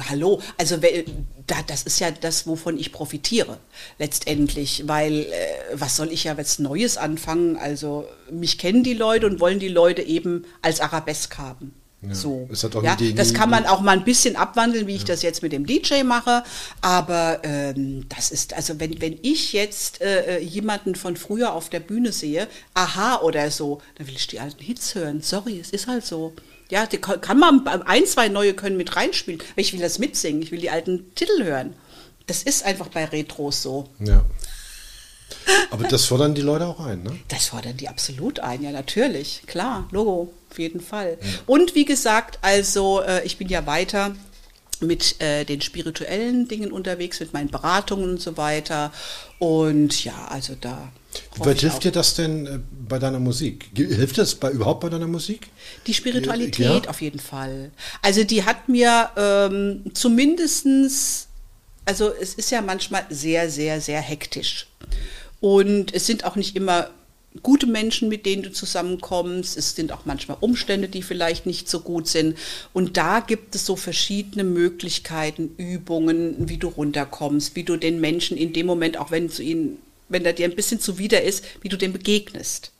[0.09, 0.41] hallo.
[0.57, 3.57] Also da, das ist ja das, wovon ich profitiere
[3.99, 5.27] letztendlich, weil äh,
[5.75, 7.55] was soll ich ja jetzt Neues anfangen?
[7.55, 11.73] Also mich kennen die Leute und wollen die Leute eben als Arabesk haben.
[12.07, 12.49] Ja, So.
[12.83, 15.65] ja, das kann man auch mal ein bisschen abwandeln, wie ich das jetzt mit dem
[15.65, 16.43] DJ mache.
[16.81, 21.69] Aber ähm, das ist, also wenn, wenn ich jetzt äh, äh, jemanden von früher auf
[21.69, 25.21] der Bühne sehe, aha oder so, dann will ich die alten Hits hören.
[25.21, 26.33] Sorry, es ist halt so.
[26.69, 29.41] Ja, die kann kann man, ein, zwei neue können mit reinspielen.
[29.51, 31.75] Aber ich will das mitsingen, ich will die alten Titel hören.
[32.27, 33.89] Das ist einfach bei Retros so.
[33.99, 34.25] Ja.
[35.71, 37.17] Aber das fordern die Leute auch ein, ne?
[37.27, 41.17] Das fordern die absolut ein, ja natürlich, klar, Logo, auf jeden Fall.
[41.47, 44.15] Und wie gesagt, also äh, ich bin ja weiter
[44.79, 48.91] mit äh, den spirituellen Dingen unterwegs, mit meinen Beratungen und so weiter.
[49.39, 50.91] Und ja, also da
[51.37, 53.69] weit hilft dir das denn äh, bei deiner Musik?
[53.75, 55.47] Hilft das bei, überhaupt bei deiner Musik?
[55.87, 56.89] Die Spiritualität ja.
[56.89, 57.71] auf jeden Fall.
[58.01, 61.27] Also die hat mir ähm, zumindestens,
[61.85, 64.67] also es ist ja manchmal sehr, sehr, sehr hektisch.
[65.39, 66.89] Und es sind auch nicht immer
[67.41, 69.57] gute Menschen, mit denen du zusammenkommst.
[69.57, 72.37] Es sind auch manchmal Umstände, die vielleicht nicht so gut sind.
[72.73, 78.37] Und da gibt es so verschiedene Möglichkeiten, Übungen, wie du runterkommst, wie du den Menschen
[78.37, 79.77] in dem Moment, auch wenn du ihn,
[80.09, 82.71] wenn er dir ein bisschen zuwider ist, wie du dem begegnest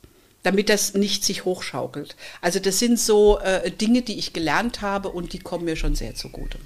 [0.44, 2.16] damit das nicht sich hochschaukelt.
[2.42, 5.94] Also das sind so äh, Dinge, die ich gelernt habe und die kommen mir schon
[5.94, 6.58] sehr zugute.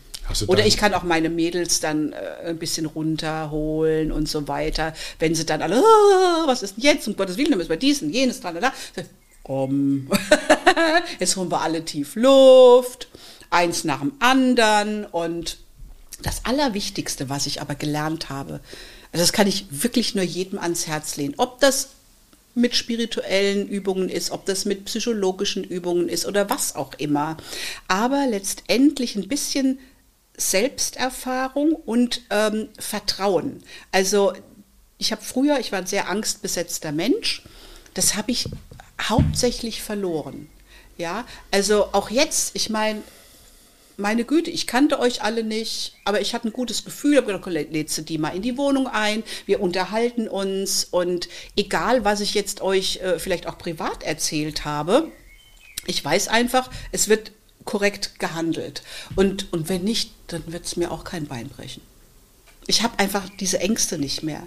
[0.46, 4.94] Oder ich kann auch meine Mädels dann äh, ein bisschen runterholen und so weiter.
[5.18, 7.08] Wenn sie dann alle, oh, was ist denn jetzt?
[7.08, 8.72] Um Gottes Willen, dann müssen wir dies und jenes, da, da.
[9.44, 10.08] Um.
[11.18, 13.08] jetzt holen wir alle tief Luft,
[13.50, 15.06] eins nach dem anderen.
[15.06, 15.58] Und
[16.22, 18.60] das Allerwichtigste, was ich aber gelernt habe,
[19.12, 21.34] also das kann ich wirklich nur jedem ans Herz lehnen.
[21.38, 21.88] Ob das
[22.54, 27.36] mit spirituellen Übungen ist, ob das mit psychologischen Übungen ist oder was auch immer.
[27.86, 29.78] Aber letztendlich ein bisschen
[30.38, 33.62] Selbsterfahrung und ähm, Vertrauen.
[33.92, 34.32] Also
[34.96, 37.42] ich habe früher, ich war ein sehr angstbesetzter Mensch,
[37.94, 38.48] das habe ich
[39.00, 40.48] hauptsächlich verloren.
[40.96, 43.02] Ja, also auch jetzt, ich meine,
[43.96, 47.46] meine Güte, ich kannte euch alle nicht, aber ich hatte ein gutes Gefühl, habe gedacht,
[47.72, 52.34] lädst du die mal in die Wohnung ein, wir unterhalten uns und egal, was ich
[52.34, 55.10] jetzt euch äh, vielleicht auch privat erzählt habe,
[55.86, 57.32] ich weiß einfach, es wird
[57.68, 58.82] korrekt gehandelt.
[59.14, 61.82] Und, und wenn nicht, dann wird es mir auch kein Bein brechen.
[62.66, 64.42] Ich habe einfach diese Ängste nicht mehr.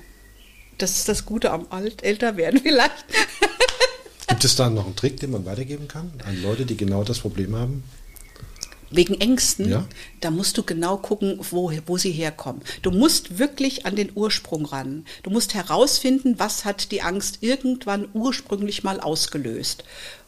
[0.80, 3.06] Das ist das Gute am Alt Älterwerden vielleicht.
[4.28, 7.20] Gibt es da noch einen Trick, den man weitergeben kann an Leute, die genau das
[7.20, 7.84] Problem haben?
[8.90, 9.88] Wegen Ängsten, ja.
[10.20, 12.64] da musst du genau gucken, wo, wo sie herkommen.
[12.82, 15.06] Du musst wirklich an den Ursprung ran.
[15.22, 19.84] Du musst herausfinden, was hat die Angst irgendwann ursprünglich mal ausgelöst.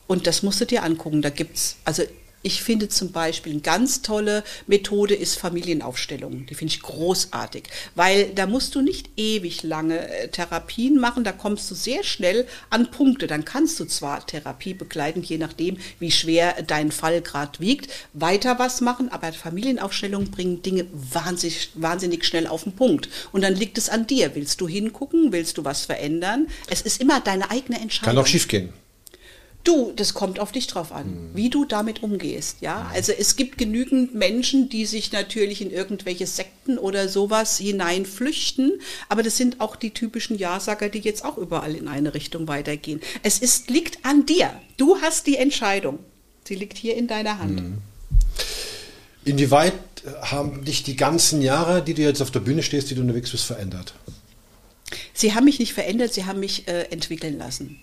[0.05, 1.23] Und das musst du dir angucken.
[1.23, 2.03] Da gibt es, also
[2.43, 6.45] ich finde zum Beispiel eine ganz tolle Methode ist Familienaufstellung.
[6.45, 7.63] Die finde ich großartig,
[7.95, 12.45] weil da musst du nicht ewig lange äh, Therapien machen, da kommst du sehr schnell
[12.69, 13.27] an Punkte.
[13.27, 18.59] Dann kannst du zwar Therapie begleiten, je nachdem, wie schwer dein Fall gerade wiegt, weiter
[18.59, 23.07] was machen, aber Familienaufstellungen bringen Dinge wahnsinnig, wahnsinnig schnell auf den Punkt.
[23.31, 24.35] Und dann liegt es an dir.
[24.35, 25.31] Willst du hingucken?
[25.31, 26.47] Willst du was verändern?
[26.69, 28.15] Es ist immer deine eigene Entscheidung.
[28.15, 28.73] Kann auch schiefgehen.
[29.63, 31.29] Du, das kommt auf dich drauf an, mhm.
[31.35, 32.91] wie du damit umgehst, ja.
[32.93, 38.73] Also es gibt genügend Menschen, die sich natürlich in irgendwelche Sekten oder sowas hineinflüchten,
[39.07, 42.99] aber das sind auch die typischen Ja-Sager, die jetzt auch überall in eine Richtung weitergehen.
[43.23, 44.51] Es ist, liegt an dir.
[44.75, 45.99] Du hast die Entscheidung.
[46.45, 47.61] Sie liegt hier in deiner Hand.
[47.61, 47.77] Mhm.
[49.23, 49.73] Inwieweit
[50.21, 53.31] haben dich die ganzen Jahre, die du jetzt auf der Bühne stehst, die du unterwegs
[53.31, 53.93] bist, verändert?
[55.13, 57.79] Sie haben mich nicht verändert, sie haben mich äh, entwickeln lassen.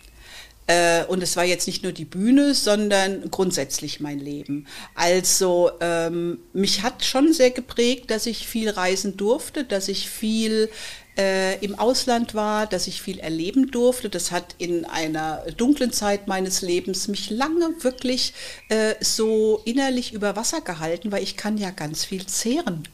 [0.70, 4.68] Äh, und es war jetzt nicht nur die Bühne, sondern grundsätzlich mein Leben.
[4.94, 10.70] Also ähm, mich hat schon sehr geprägt, dass ich viel reisen durfte, dass ich viel
[11.18, 14.08] äh, im Ausland war, dass ich viel erleben durfte.
[14.08, 18.32] Das hat in einer dunklen Zeit meines Lebens mich lange wirklich
[18.68, 22.84] äh, so innerlich über Wasser gehalten, weil ich kann ja ganz viel zehren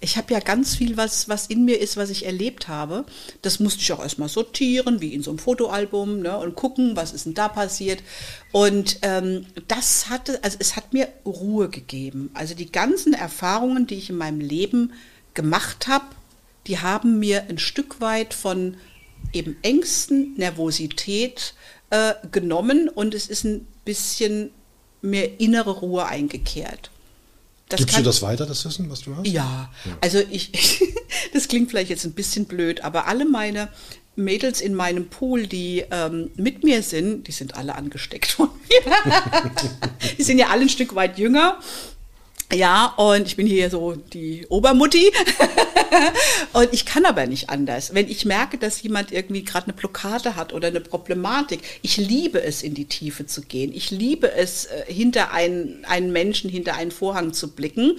[0.00, 3.06] ich habe ja ganz viel, was, was in mir ist, was ich erlebt habe.
[3.42, 7.12] Das musste ich auch erstmal sortieren, wie in so einem Fotoalbum, ne, und gucken, was
[7.12, 8.02] ist denn da passiert.
[8.52, 12.30] Und ähm, das hatte, also es hat mir Ruhe gegeben.
[12.34, 14.92] Also die ganzen Erfahrungen, die ich in meinem Leben
[15.34, 16.04] gemacht habe,
[16.66, 18.76] die haben mir ein Stück weit von
[19.32, 21.54] eben Ängsten, Nervosität
[21.90, 24.50] äh, genommen und es ist ein bisschen
[25.00, 26.90] mehr innere Ruhe eingekehrt.
[27.68, 29.26] Das Gibst kann, du das weiter, das Wissen, was du hast?
[29.26, 29.98] Ja, ja.
[30.00, 30.52] also ich,
[31.32, 33.68] das klingt vielleicht jetzt ein bisschen blöd, aber alle meine
[34.14, 39.12] Mädels in meinem Pool, die ähm, mit mir sind, die sind alle angesteckt von mir.
[40.18, 41.58] die sind ja alle ein Stück weit jünger.
[42.52, 45.10] Ja, und ich bin hier so die Obermutti.
[46.52, 47.92] und ich kann aber nicht anders.
[47.92, 52.40] Wenn ich merke, dass jemand irgendwie gerade eine Blockade hat oder eine Problematik, ich liebe
[52.40, 53.72] es, in die Tiefe zu gehen.
[53.74, 57.98] Ich liebe es, äh, hinter einen, einen Menschen, hinter einen Vorhang zu blicken,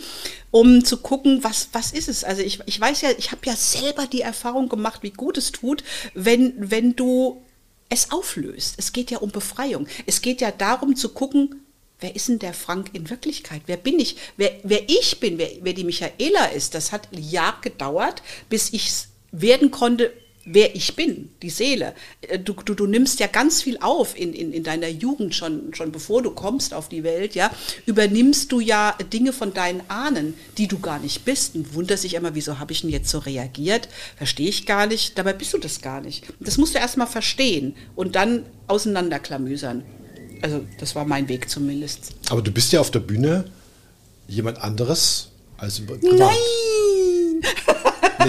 [0.50, 2.24] um zu gucken, was, was ist es.
[2.24, 5.52] Also ich, ich weiß ja, ich habe ja selber die Erfahrung gemacht, wie gut es
[5.52, 5.84] tut,
[6.14, 7.42] wenn, wenn du
[7.90, 8.76] es auflöst.
[8.78, 9.88] Es geht ja um Befreiung.
[10.06, 11.67] Es geht ja darum zu gucken,
[12.00, 13.64] wer ist denn der Frank in Wirklichkeit?
[13.66, 14.18] Wer bin ich?
[14.38, 18.92] Wer, wer ich bin, wer, wer die Michaela ist, das hat Jahre gedauert, bis ich
[19.32, 20.14] werden konnte,
[20.48, 21.94] wer ich bin, die Seele.
[22.22, 25.74] Äh, du, du, du nimmst ja ganz viel auf in, in, in deiner Jugend schon,
[25.74, 27.52] schon bevor du kommst auf die Welt, ja,
[27.86, 32.14] übernimmst du ja Dinge von deinen Ahnen, die du gar nicht bist und wunderst dich
[32.14, 33.90] immer, wieso habe ich denn jetzt so reagiert?
[34.16, 36.24] Verstehe ich gar nicht, dabei bist du das gar nicht.
[36.40, 39.84] Das musst du erstmal verstehen und dann auseinanderklamüsern.
[40.42, 42.14] Also das war mein Weg zumindest.
[42.30, 43.46] Aber du bist ja auf der Bühne
[44.28, 46.04] jemand anderes als privat.
[46.04, 46.34] Nein!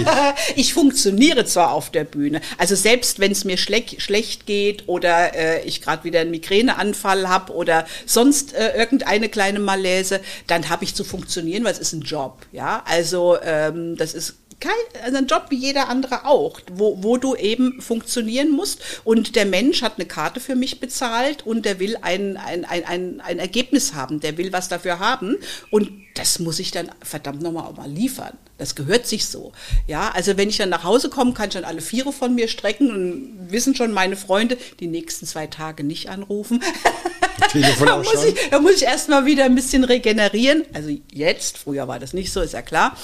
[0.55, 5.35] ich funktioniere zwar auf der Bühne, also selbst wenn es mir schle schlecht geht oder
[5.35, 10.83] äh, ich gerade wieder einen Migräneanfall habe oder sonst äh, irgendeine kleine Malaise, dann habe
[10.83, 12.45] ich zu funktionieren, weil es ist ein Job.
[12.51, 17.17] Ja, also ähm, das ist kein, also ein Job wie jeder andere auch, wo, wo
[17.17, 18.81] du eben funktionieren musst.
[19.03, 22.83] Und der Mensch hat eine Karte für mich bezahlt und der will ein, ein, ein,
[22.85, 25.37] ein, ein Ergebnis haben, der will was dafür haben.
[25.71, 28.37] Und das muss ich dann verdammt nochmal auch mal liefern.
[28.57, 29.53] Das gehört sich so.
[29.87, 32.49] Ja, also wenn ich dann nach Hause komme, kann ich dann alle Viere von mir
[32.49, 36.61] strecken und wissen schon meine Freunde, die nächsten zwei Tage nicht anrufen.
[37.85, 40.65] da, muss ich, da muss ich erstmal wieder ein bisschen regenerieren.
[40.73, 42.97] Also jetzt, früher war das nicht so, ist ja klar.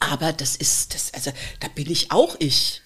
[0.00, 1.30] Aber das ist, das, also
[1.60, 2.82] da bin ich auch ich.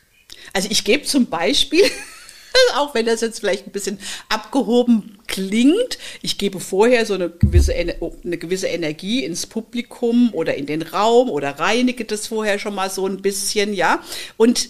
[0.53, 1.85] Also ich gebe zum Beispiel,
[2.75, 3.99] auch wenn das jetzt vielleicht ein bisschen
[4.29, 10.55] abgehoben klingt, ich gebe vorher so eine gewisse, oh, eine gewisse Energie ins Publikum oder
[10.55, 14.03] in den Raum oder reinige das vorher schon mal so ein bisschen, ja.
[14.37, 14.69] Und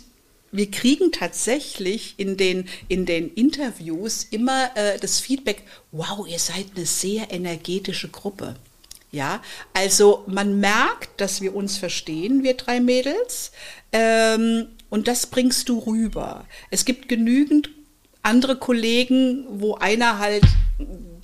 [0.52, 6.66] wir kriegen tatsächlich in den, in den Interviews immer äh, das Feedback, wow, ihr seid
[6.76, 8.54] eine sehr energetische Gruppe.
[9.14, 9.40] Ja,
[9.74, 13.52] also man merkt, dass wir uns verstehen, wir drei Mädels,
[13.92, 16.46] ähm, und das bringst du rüber.
[16.70, 17.70] Es gibt genügend
[18.22, 20.42] andere Kollegen, wo einer halt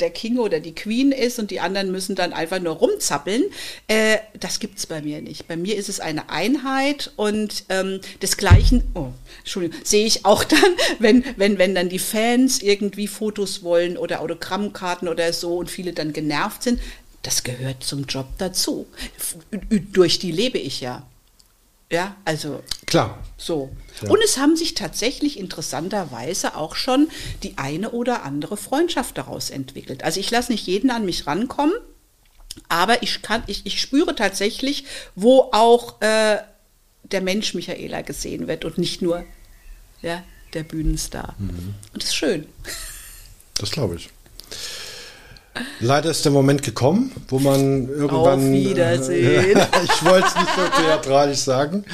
[0.00, 3.44] der King oder die Queen ist und die anderen müssen dann einfach nur rumzappeln.
[3.88, 5.46] Äh, das gibt's bei mir nicht.
[5.48, 9.08] Bei mir ist es eine Einheit und ähm, desgleichen, oh,
[9.40, 10.60] Entschuldigung, sehe ich auch dann,
[10.98, 15.92] wenn, wenn, wenn dann die Fans irgendwie Fotos wollen oder Autogrammkarten oder so und viele
[15.92, 16.80] dann genervt sind,
[17.22, 18.86] das gehört zum Job dazu.
[19.92, 21.06] Durch die lebe ich ja.
[21.92, 22.62] Ja, also.
[22.86, 23.18] Klar.
[23.36, 23.70] So.
[24.02, 24.10] Ja.
[24.10, 27.08] Und es haben sich tatsächlich interessanterweise auch schon
[27.42, 30.04] die eine oder andere Freundschaft daraus entwickelt.
[30.04, 31.74] Also ich lasse nicht jeden an mich rankommen,
[32.68, 34.84] aber ich kann, ich, ich spüre tatsächlich,
[35.16, 36.38] wo auch äh,
[37.02, 39.24] der Mensch Michaela gesehen wird und nicht nur
[40.00, 40.22] ja,
[40.54, 41.34] der Bühnenstar.
[41.38, 41.74] Mhm.
[41.92, 42.46] Und das ist schön.
[43.56, 44.10] Das glaube ich.
[45.80, 48.40] Leider ist der Moment gekommen, wo man irgendwann.
[48.40, 49.58] Auf Wiedersehen.
[49.84, 51.84] ich wollte es nicht so theatralisch sagen.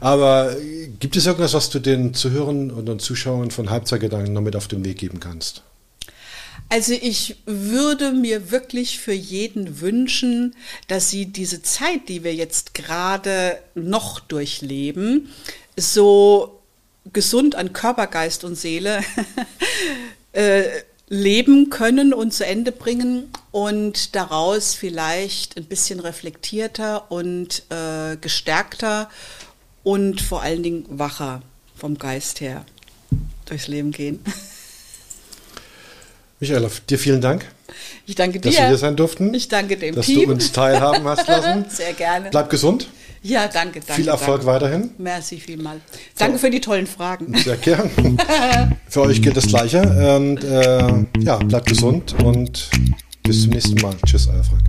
[0.00, 0.56] Aber
[0.98, 4.68] gibt es irgendwas, was du den Zuhörern und den Zuschauern von Halbzeitgedanken noch mit auf
[4.68, 5.62] den Weg geben kannst?
[6.68, 10.56] Also ich würde mir wirklich für jeden wünschen,
[10.88, 15.28] dass sie diese Zeit, die wir jetzt gerade noch durchleben,
[15.76, 16.60] so
[17.12, 19.00] gesund an Körper, Geist und Seele
[20.32, 20.64] äh,
[21.08, 29.08] leben können und zu Ende bringen und daraus vielleicht ein bisschen reflektierter und äh, gestärkter
[29.84, 31.42] und vor allen Dingen wacher
[31.76, 32.64] vom Geist her
[33.44, 34.20] durchs Leben gehen.
[36.40, 37.46] Michaela, dir vielen Dank.
[38.04, 38.50] Ich danke dir.
[38.50, 39.32] Dass wir hier sein durften.
[39.32, 40.16] Ich danke dem dass Team.
[40.16, 41.66] Dass du uns teilhaben hast lassen.
[41.68, 42.30] Sehr gerne.
[42.30, 42.88] Bleib gesund.
[43.26, 43.94] Ja, danke, danke.
[43.94, 44.46] Viel Erfolg danke.
[44.46, 44.90] weiterhin.
[44.98, 45.80] Merci vielmal.
[46.16, 47.36] Danke für, für die tollen Fragen.
[47.36, 47.90] Sehr gerne.
[48.88, 49.82] für euch geht das Gleiche.
[50.16, 52.70] Und äh, ja, bleibt gesund und
[53.24, 53.96] bis zum nächsten Mal.
[54.06, 54.62] Tschüss, euer Frank.